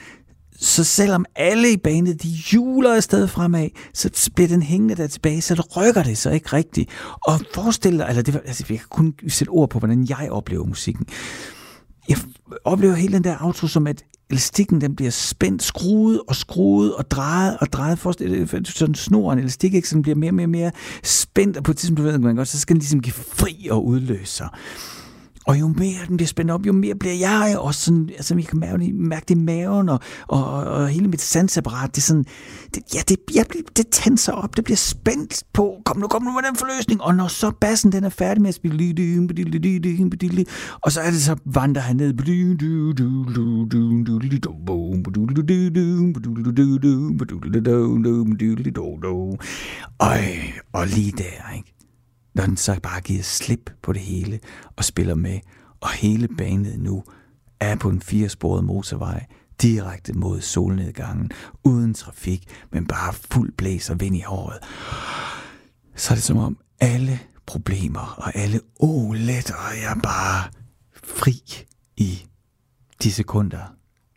[0.59, 5.43] så selvom alle i banen, de juler afsted fremad, så bliver den hængende der tilbage,
[5.43, 6.91] så det rykker det så ikke rigtigt.
[7.27, 10.65] Og forestil dig, eller det, altså, jeg kan kun sætte ord på, hvordan jeg oplever
[10.65, 11.07] musikken.
[12.09, 12.19] Jeg
[12.65, 17.11] oplever hele den der auto som, at elastikken den bliver spændt, skruet og skruet og
[17.11, 17.99] drejet og drejet.
[17.99, 19.89] Forestil dig sådan snoren, elastik, ikke?
[19.89, 20.71] sådan bliver mere og mere, mere
[21.03, 23.87] spændt, og på et tidspunkt ved man godt, så skal den ligesom give fri og
[23.87, 24.49] udløse sig.
[25.47, 28.45] Og jo mere den bliver spændt op, jo mere bliver jeg også sådan, altså jeg
[28.45, 32.25] kan mærke, mærke det i maven, og, og, og hele mit sansapparat, det er sådan,
[32.75, 36.23] det, ja, det, jeg bliver, det tænder op, det bliver spændt på, kom nu, kom
[36.23, 38.95] nu med den forløsning, og når så bassen den er færdig med at spille,
[40.83, 42.15] og så er det så vandrer han ned,
[50.73, 51.74] og lige der, ikke?
[52.35, 54.41] Når den så bare giver slip på det hele
[54.77, 55.41] og spiller med,
[55.81, 57.05] og hele banen nu
[57.61, 59.27] er på en firesporet motorvej,
[59.63, 61.31] direkte mod solnedgangen,
[61.65, 64.59] uden trafik, men bare fuld blæs og vind i håret.
[65.95, 70.51] Så er det som om alle problemer og alle oletter er bare
[71.05, 71.43] fri
[71.97, 72.27] i
[73.03, 73.75] de sekunder,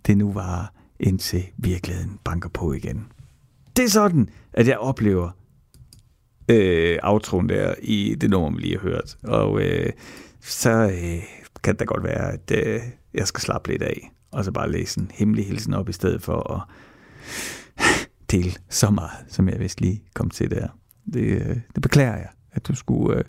[0.07, 3.07] det nu var, indtil virkeligheden banker på igen.
[3.78, 5.32] Det er sådan, at jeg oplever
[6.48, 9.18] øh, outroen der i det nummer, vi lige har hørt.
[9.24, 9.89] Og øh,
[10.41, 11.24] så øh,
[11.64, 12.82] kan det da godt være, at øh,
[13.14, 16.22] jeg skal slappe lidt af, og så bare læse en hemmelig hilsen op, i stedet
[16.22, 16.62] for at
[18.32, 20.68] dele så meget, som jeg vist lige kom til der.
[21.14, 23.24] Det, øh, det beklager jeg, at du skulle øh,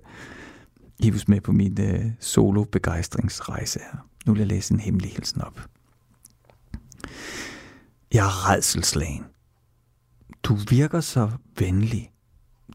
[1.03, 4.09] hives med på min øh, solo-begejstringsrejse her.
[4.27, 5.61] Nu vil jeg læse en hemmelig hilsen op.
[8.13, 9.25] Jeg er redselslagen.
[10.43, 12.11] Du virker så venlig,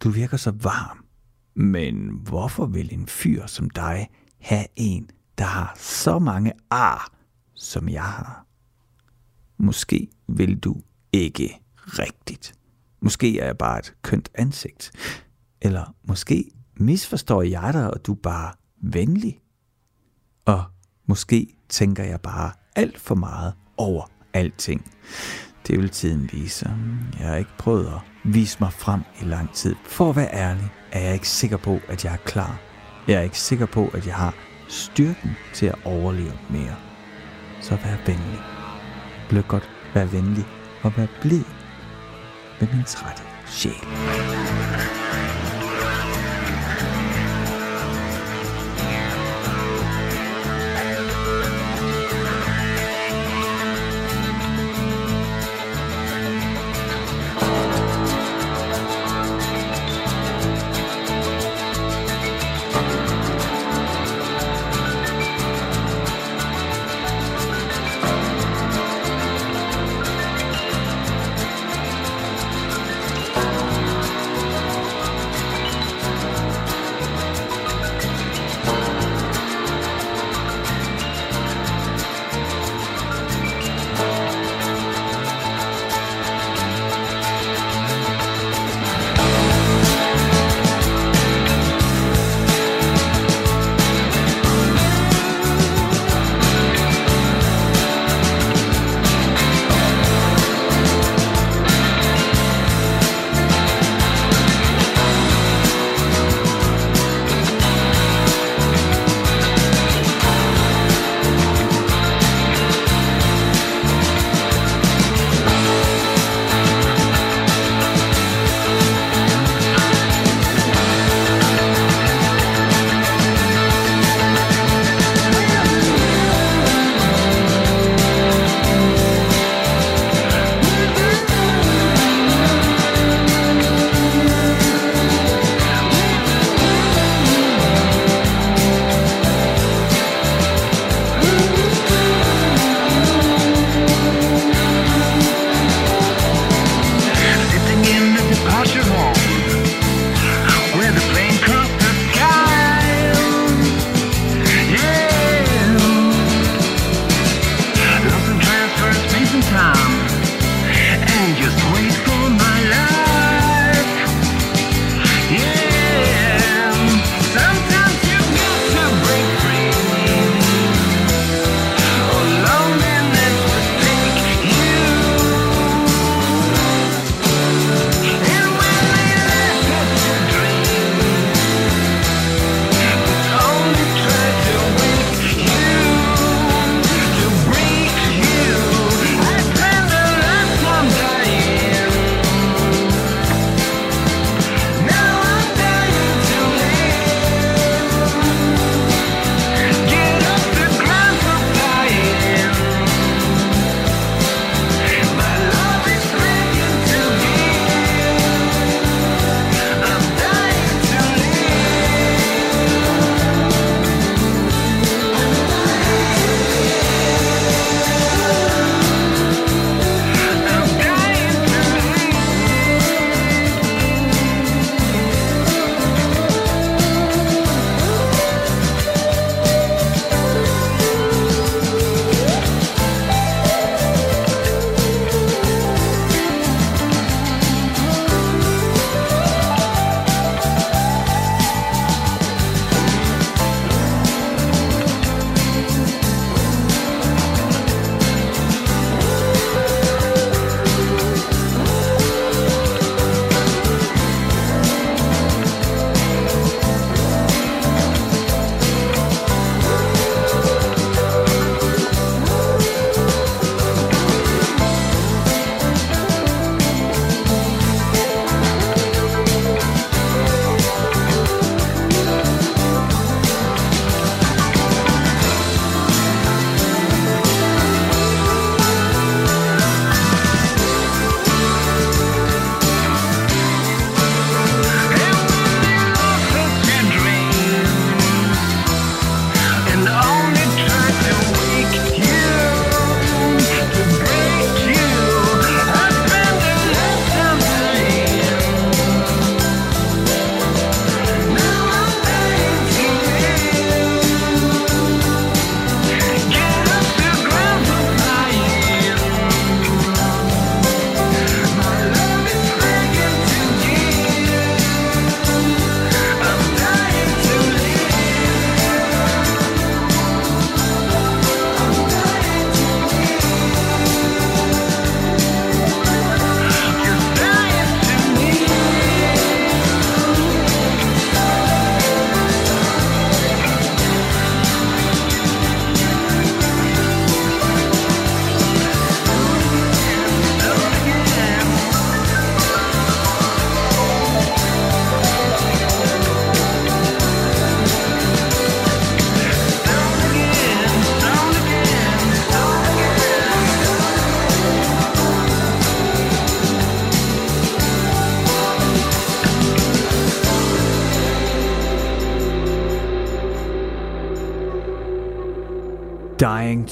[0.04, 1.06] du virker så varm.
[1.56, 7.14] Men hvorfor vil en fyr som dig have en, der har så mange ar,
[7.54, 8.46] som jeg har?
[9.58, 10.82] Måske vil du
[11.12, 12.54] ikke rigtigt.
[13.02, 14.92] Måske er jeg bare et kønt ansigt.
[15.62, 19.40] Eller måske misforstår jeg dig, og du er bare venlig.
[20.46, 20.64] Og
[21.06, 24.92] Måske tænker jeg bare alt for meget over alting.
[25.68, 26.76] Det vil tiden vise.
[27.20, 29.76] Jeg har ikke prøvet at vise mig frem i lang tid.
[29.86, 32.60] For at være ærlig, er jeg ikke sikker på, at jeg er klar.
[33.08, 34.34] Jeg er ikke sikker på, at jeg har
[34.68, 36.76] styrken til at overleve mere.
[37.62, 38.42] Så vær venlig.
[39.30, 40.46] Bliv godt, vær venlig
[40.82, 41.44] og vær blid
[42.60, 45.03] med min trætte sjæl.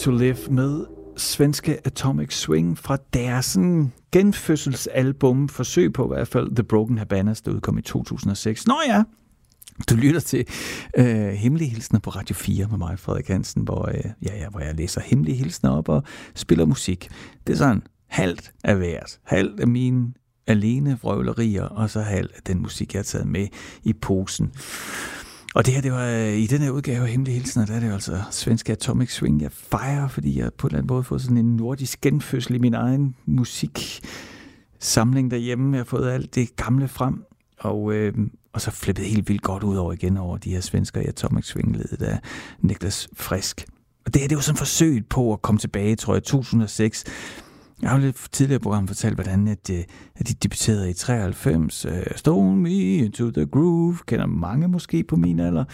[0.02, 0.86] To Live med
[1.18, 7.42] svenske Atomic Swing fra deres sådan, genfødselsalbum, forsøg på i hvert fald, The Broken Habanas,
[7.42, 8.68] der udkom i 2006.
[8.68, 9.04] Nå ja,
[9.90, 10.46] du lytter til
[10.98, 14.60] øh, Hemmelige Hilsner på Radio 4 med mig, Frederik Hansen, hvor, øh, ja, ja, hvor
[14.60, 16.04] jeg læser Hemmelige Hilsner op og
[16.36, 17.10] spiller musik.
[17.48, 19.20] Det er sådan halvt af hvert.
[19.24, 20.14] Halvt af mine
[20.48, 23.48] alene vrøvlerier, og så halvt af den musik, jeg har taget med
[23.84, 24.52] i posen.
[25.56, 27.80] Og det her, det var øh, i den her udgave af Hemmelige Hilsner, der er
[27.80, 31.02] det jo altså svenske Atomic Swing, jeg fejrer, fordi jeg på en eller anden måde
[31.02, 34.02] har fået sådan en nordisk genfødsel i min egen musik
[34.80, 35.72] samling derhjemme.
[35.72, 37.24] Jeg har fået alt det gamle frem,
[37.60, 38.14] og, øh,
[38.54, 41.46] og så flippet helt vildt godt ud over igen over de her svensker i Atomic
[41.46, 42.20] Swing, ledet af
[42.60, 43.66] Niklas Frisk.
[44.06, 47.04] Og det her, det var sådan forsøget på at komme tilbage, tror jeg, 2006
[47.82, 49.84] jeg har jo lidt tidligere program fortalt, hvordan at, øh,
[50.16, 51.86] at de debuterede i 93.
[51.86, 55.66] Uh, øh, Stone Me Into The Groove, kender mange måske på min alder.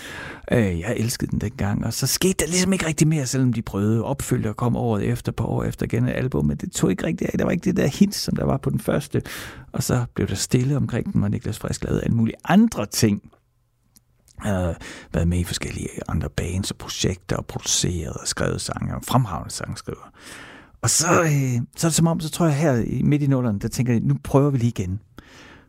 [0.51, 3.62] Uh, jeg elskede den dengang, og så skete der ligesom ikke rigtig mere, selvom de
[3.62, 6.91] prøvede opfølge og kom året efter på år efter igen et album, men det tog
[6.91, 7.38] ikke rigtig af.
[7.38, 9.22] Der var ikke det der hint, som der var på den første.
[9.72, 13.22] Og så blev der stille omkring den, og Niklas Frisk lavede alle mulige andre ting.
[14.45, 14.76] Uh,
[15.14, 19.51] været med i forskellige andre bands og projekter og produceret og skrevet sange og fremhavnet
[19.51, 20.12] sangskriver.
[20.82, 23.60] Og så, øh, så er det som om, så tror jeg her midt i nullerne,
[23.60, 25.00] der tænker jeg, nu prøver vi lige igen.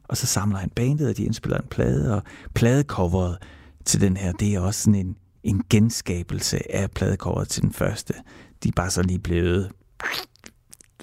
[0.08, 2.22] Og så samler han bandet, og de indspiller en plade, og
[2.54, 3.38] pladecoveret
[3.84, 8.14] til den her, det er også sådan en, en genskabelse af pladecoveret til den første.
[8.62, 9.70] De er bare så lige blevet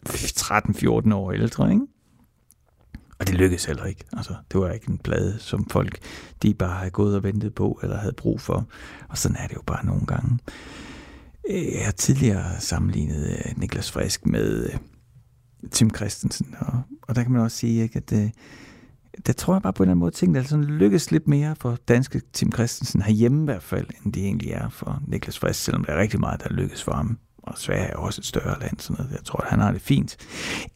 [0.09, 1.85] 13-14 år ældre, ikke?
[3.19, 4.05] Og det lykkedes heller ikke.
[4.13, 5.97] Altså, det var ikke en plade, som folk
[6.43, 8.67] de bare havde gået og ventet på, eller havde brug for.
[9.09, 10.39] Og sådan er det jo bare nogle gange.
[11.49, 14.79] Øh, jeg har tidligere sammenlignet øh, Niklas Frisk med øh,
[15.71, 18.31] Tim Christensen, og, og der kan man også sige, ikke, at det,
[19.25, 21.55] der tror jeg bare på en eller anden måde, ting, der sådan lykkes lidt mere
[21.55, 25.63] for danske Tim Christensen herhjemme i hvert fald, end de egentlig er for Niklas Frisk,
[25.63, 27.17] selvom der er rigtig meget, der lykkes for ham.
[27.37, 29.15] Og Sverige er også et større land, sådan noget.
[29.17, 30.17] Jeg tror, at han har det fint.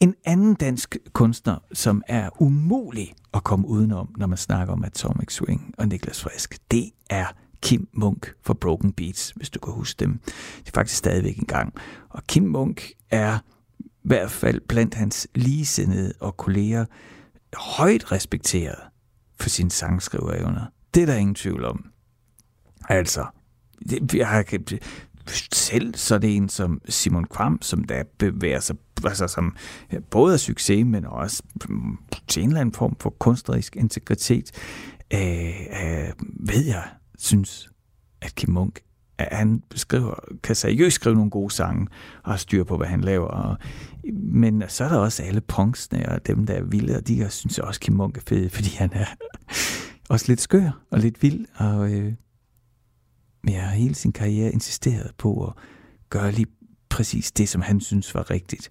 [0.00, 5.32] En anden dansk kunstner, som er umulig at komme udenom, når man snakker om Atomic
[5.32, 7.26] Swing og Niklas Frisk, det er
[7.62, 10.20] Kim Munk fra Broken Beats, hvis du kan huske dem.
[10.58, 11.74] Det er faktisk stadigvæk en gang.
[12.08, 13.38] Og Kim Munk er
[13.80, 16.84] i hvert fald blandt hans ligesindede og kolleger
[17.56, 18.78] højt respekteret
[19.40, 20.66] for sine sangskriverevner.
[20.94, 21.84] Det er der ingen tvivl om.
[22.88, 23.26] Altså,
[23.88, 24.44] det, jeg har
[25.52, 29.56] selv så det en som Simon Kvam, som der bevæger sig altså som
[30.10, 31.98] både er succes, men også mm,
[32.28, 34.50] til en eller anden form for kunstnerisk integritet,
[35.14, 35.20] øh,
[35.82, 36.84] øh, ved jeg
[37.20, 37.68] synes,
[38.20, 38.80] at Kim Munk
[39.20, 41.86] at han beskriver, kan seriøst skrive nogle gode sange
[42.22, 43.28] og har styr på, hvad han laver.
[43.28, 43.56] Og,
[44.14, 47.58] men så er der også alle punksene og dem, der er vilde, og de synes
[47.58, 49.06] også, Kim Munk er fed, fordi han er
[50.08, 51.46] også lidt skør og lidt vild.
[51.54, 52.12] Og øh,
[53.48, 55.52] jeg har hele sin karriere insisteret på at
[56.10, 56.46] gøre lige
[56.88, 58.70] præcis det, som han synes var rigtigt.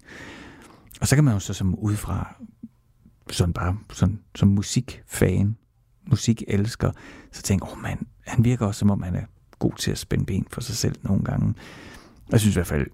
[1.00, 2.34] Og så kan man jo så som udefra,
[3.30, 5.56] sådan bare sådan, som musikfan,
[6.10, 6.92] musikelsker,
[7.32, 9.24] så tænker jeg, oh, mand, han virker også som om, han er
[9.58, 11.54] god til at spænde ben for sig selv nogle gange.
[12.30, 12.86] Jeg synes i hvert fald,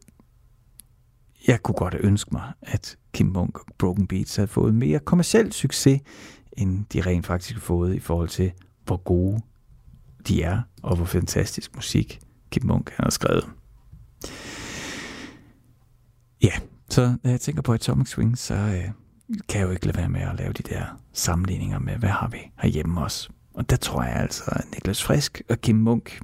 [1.47, 5.53] jeg kunne godt ønske mig, at Kim Munk og Broken Beats havde fået mere kommersiel
[5.53, 6.01] succes,
[6.57, 8.53] end de rent faktisk har fået i forhold til,
[8.85, 9.41] hvor gode
[10.29, 13.45] de er, og hvor fantastisk musik Kim Munk har skrevet.
[16.43, 16.53] Ja,
[16.91, 18.91] så når jeg tænker på Atomic Swing, så øh,
[19.49, 22.29] kan jeg jo ikke lade være med at lave de der sammenligninger med, hvad har
[22.29, 23.31] vi herhjemme også.
[23.55, 26.20] Og der tror jeg altså, at Niklas Frisk og Kim Munk,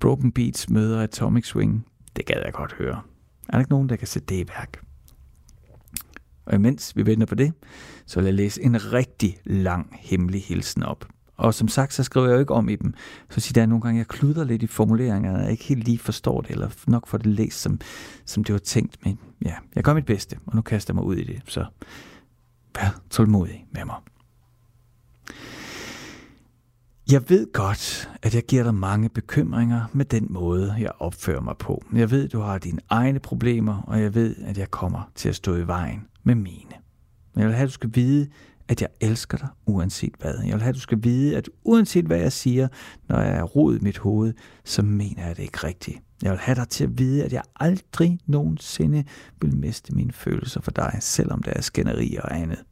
[0.00, 1.86] Broken Beats møder Atomic Swing,
[2.16, 3.00] det gad jeg godt høre.
[3.48, 4.84] Er der ikke nogen, der kan sætte det i værk?
[6.46, 7.52] Og imens vi venter på det,
[8.06, 11.04] så vil jeg læse en rigtig lang hemmelig hilsen op.
[11.36, 12.94] Og som sagt, så skriver jeg jo ikke om i dem.
[13.30, 15.98] Så siger der nogle gange, jeg kluder lidt i formuleringerne, og jeg ikke helt lige
[15.98, 17.80] forstår det, eller nok får det læst, som,
[18.24, 19.04] som det var tænkt.
[19.04, 21.42] Men ja, jeg gør mit bedste, og nu kaster jeg mig ud i det.
[21.46, 21.64] Så
[22.74, 23.96] vær tålmodig med mig.
[27.12, 31.56] Jeg ved godt, at jeg giver dig mange bekymringer med den måde, jeg opfører mig
[31.58, 31.84] på.
[31.94, 35.36] Jeg ved, du har dine egne problemer, og jeg ved, at jeg kommer til at
[35.36, 36.72] stå i vejen med mine.
[37.34, 38.28] Men jeg vil have, at du skal vide,
[38.68, 40.34] at jeg elsker dig uanset hvad.
[40.44, 42.68] Jeg vil have, at du skal vide, at uanset hvad jeg siger,
[43.08, 44.34] når jeg er rod i mit hoved,
[44.64, 45.98] så mener jeg det ikke rigtigt.
[46.22, 49.04] Jeg vil have dig til at vide, at jeg aldrig nogensinde
[49.40, 52.64] vil miste mine følelser for dig, selvom der er skænderi og andet.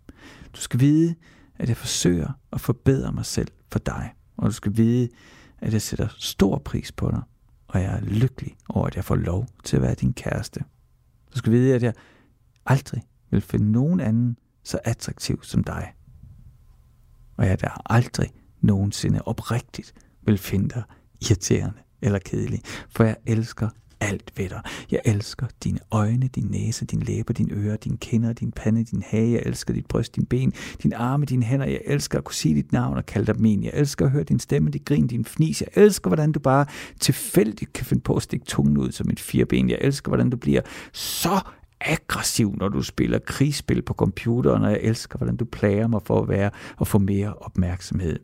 [0.54, 1.14] Du skal vide,
[1.58, 4.14] at jeg forsøger at forbedre mig selv for dig.
[4.36, 5.08] Og du skal vide,
[5.58, 7.22] at jeg sætter stor pris på dig,
[7.68, 10.60] og jeg er lykkelig over, at jeg får lov til at være din kæreste.
[11.32, 11.94] Du skal vide, at jeg
[12.66, 15.92] aldrig vil finde nogen anden så attraktiv som dig.
[17.36, 18.30] Og jeg der aldrig
[18.60, 20.82] nogensinde oprigtigt vil finde dig
[21.20, 23.68] irriterende eller kedelig, for jeg elsker
[24.00, 24.60] alt ved dig.
[24.90, 29.02] Jeg elsker dine øjne, din næse, din læber, dine ører, din kinder, din pande, din
[29.06, 29.32] hage.
[29.32, 31.66] Jeg elsker dit bryst, din ben, din arme, dine hænder.
[31.66, 33.64] Jeg elsker at kunne sige dit navn og kalde dig min.
[33.64, 35.60] Jeg elsker at høre din stemme, dit grin, din fnis.
[35.60, 36.66] Jeg elsker, hvordan du bare
[37.00, 39.70] tilfældigt kan finde på at stikke tungen ud som et fireben.
[39.70, 40.60] Jeg elsker, hvordan du bliver
[40.92, 41.40] så
[41.80, 46.22] aggressiv, når du spiller krigsspil på computeren, og jeg elsker, hvordan du plager mig for
[46.22, 48.18] at være og få mere opmærksomhed.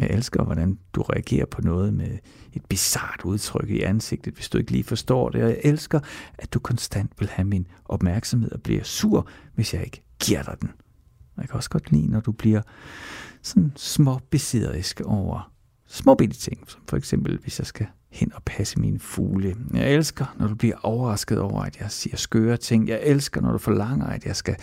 [0.00, 2.18] Jeg elsker, hvordan du reagerer på noget med
[2.52, 5.42] et bizart udtryk i ansigtet, hvis du ikke lige forstår det.
[5.42, 6.00] Og jeg elsker,
[6.38, 10.56] at du konstant vil have min opmærksomhed og bliver sur, hvis jeg ikke giver dig
[10.60, 10.70] den.
[11.36, 12.62] Og jeg kan også godt lide, når du bliver
[13.42, 15.52] sådan små besidderisk over
[15.86, 19.56] små bitte ting, som for eksempel, hvis jeg skal hen og passe mine fugle.
[19.74, 22.88] Jeg elsker, når du bliver overrasket over, at jeg siger skøre ting.
[22.88, 24.56] Jeg elsker, når du forlanger, at jeg skal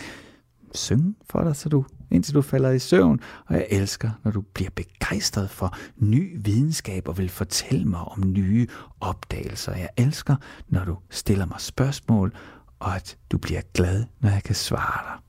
[0.74, 3.20] synge for dig, så du, indtil du falder i søvn.
[3.46, 8.24] Og jeg elsker, når du bliver begejstret for ny videnskab og vil fortælle mig om
[8.26, 8.68] nye
[9.00, 9.76] opdagelser.
[9.76, 10.36] Jeg elsker,
[10.70, 12.34] når du stiller mig spørgsmål,
[12.80, 15.22] og at du bliver glad, når jeg kan svare dig.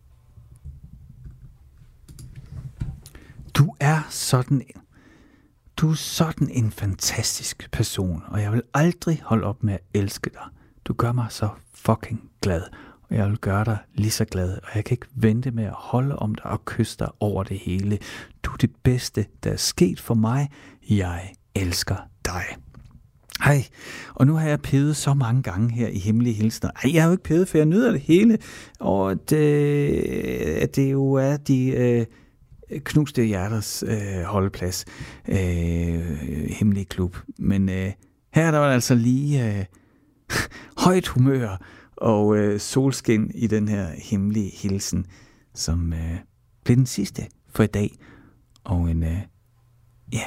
[3.55, 4.63] Du er sådan
[5.77, 10.31] du er sådan en fantastisk person, og jeg vil aldrig holde op med at elske
[10.31, 10.43] dig.
[10.85, 12.63] Du gør mig så fucking glad,
[13.11, 15.73] og jeg vil gøre dig lige så glad, og jeg kan ikke vente med at
[15.73, 17.99] holde om dig og kysse dig over det hele.
[18.43, 20.51] Du er det bedste, der er sket for mig.
[20.91, 22.45] Jeg elsker dig.
[23.45, 23.65] Hej,
[24.15, 26.71] og nu har jeg pedet så mange gange her i Hemmelige Hilsner.
[26.85, 28.39] Ej, jeg har jo ikke pedet, for jeg nyder det hele,
[28.81, 31.69] og at, øh, at det jo er de...
[31.69, 32.07] Øh,
[32.85, 34.85] knuste hjerters øh, holdeplads,
[35.29, 35.39] øh,
[36.51, 37.17] hemmelige klub.
[37.39, 37.93] Men øh,
[38.33, 39.65] her der var altså lige øh,
[40.85, 41.57] højt humør
[41.97, 45.07] og øh, solskin i den her hemmelige hilsen,
[45.55, 46.17] som øh,
[46.65, 47.99] blev den sidste for i dag.
[48.65, 49.19] Og en øh,
[50.13, 50.25] ja,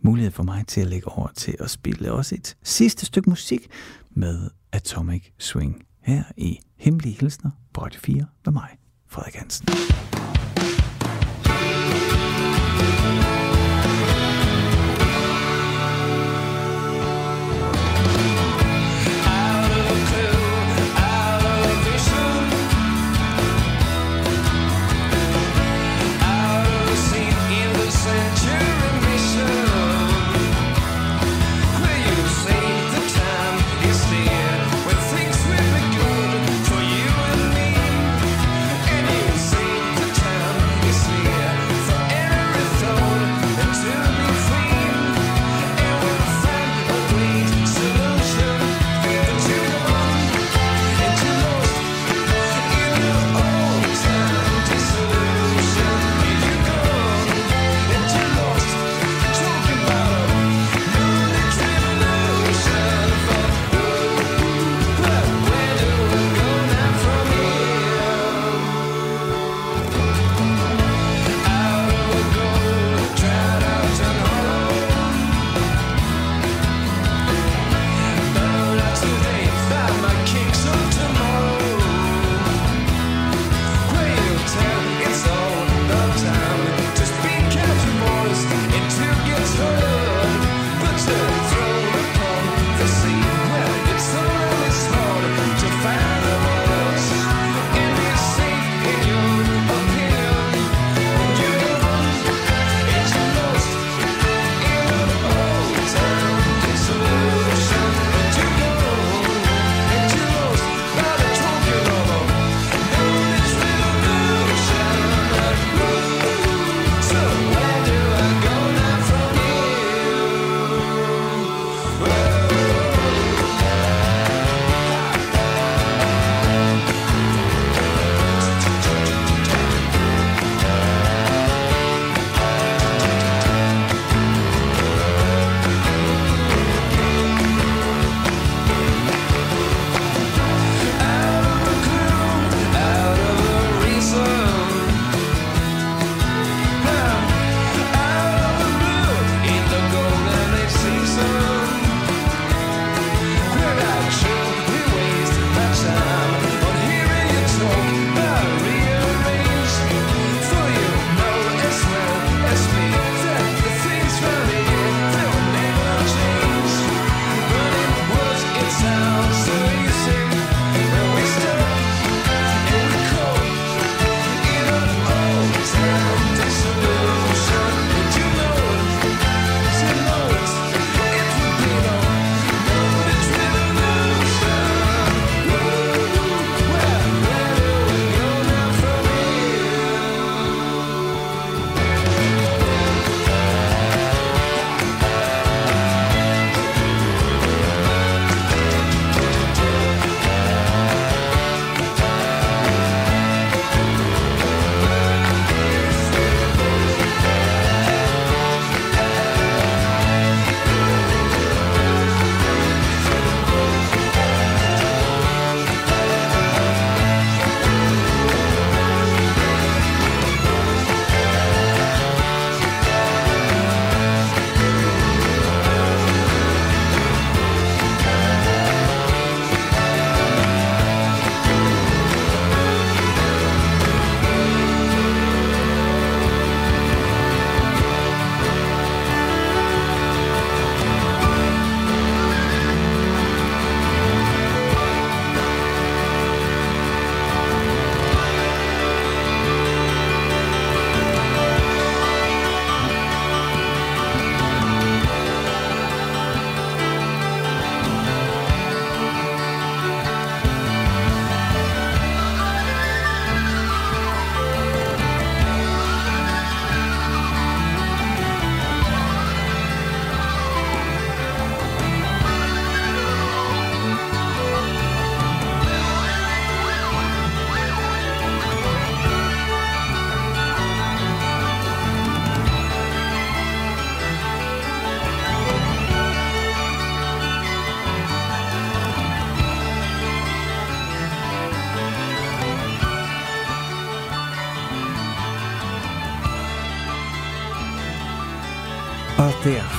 [0.00, 3.68] mulighed for mig til at lægge over til at spille også et sidste stykke musik
[4.10, 8.68] med Atomic Swing her i Hemmelige Hilsner på 4 med mig,
[9.08, 9.68] Frederik Hansen.
[13.02, 13.41] thank you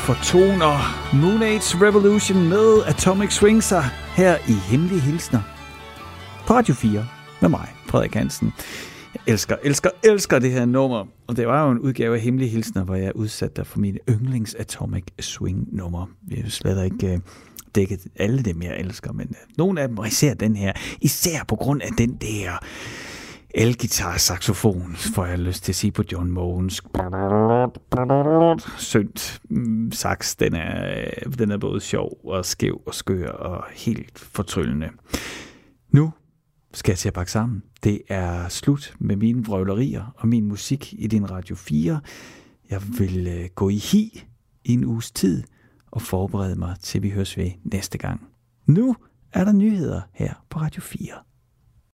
[0.03, 0.75] fortoner
[1.21, 3.83] Moon Age Revolution med Atomic Swing sig
[4.15, 5.41] her i Hemmelige Hilsner
[6.47, 7.07] på Radio 4
[7.41, 8.53] med mig, Frederik Hansen.
[9.13, 11.05] Jeg elsker, elsker, elsker det her nummer.
[11.27, 13.99] Og det var jo en udgave af Hemmelige Hilsner, hvor jeg udsatte dig for mine
[14.09, 16.05] yndlings Atomic Swing nummer.
[16.27, 17.19] Vi er slet ikke øh,
[17.75, 21.43] dækket alle dem, jeg elsker, men øh, nogle af dem, og især den her, især
[21.47, 22.59] på grund af den der
[23.53, 26.81] elgitar saxofon, får jeg lyst til at sige på John Mogens.
[28.77, 31.05] Sønt mm, sax, den er,
[31.37, 34.89] den er både sjov og skæv og skør og helt fortryllende.
[35.91, 36.13] Nu
[36.73, 37.63] skal jeg til at pakke sammen.
[37.83, 41.99] Det er slut med mine vrøvlerier og min musik i din Radio 4.
[42.69, 44.23] Jeg vil øh, gå i hi
[44.63, 45.43] i en uges tid
[45.91, 48.21] og forberede mig til vi høres ved næste gang.
[48.65, 48.95] Nu
[49.33, 51.07] er der nyheder her på Radio 4.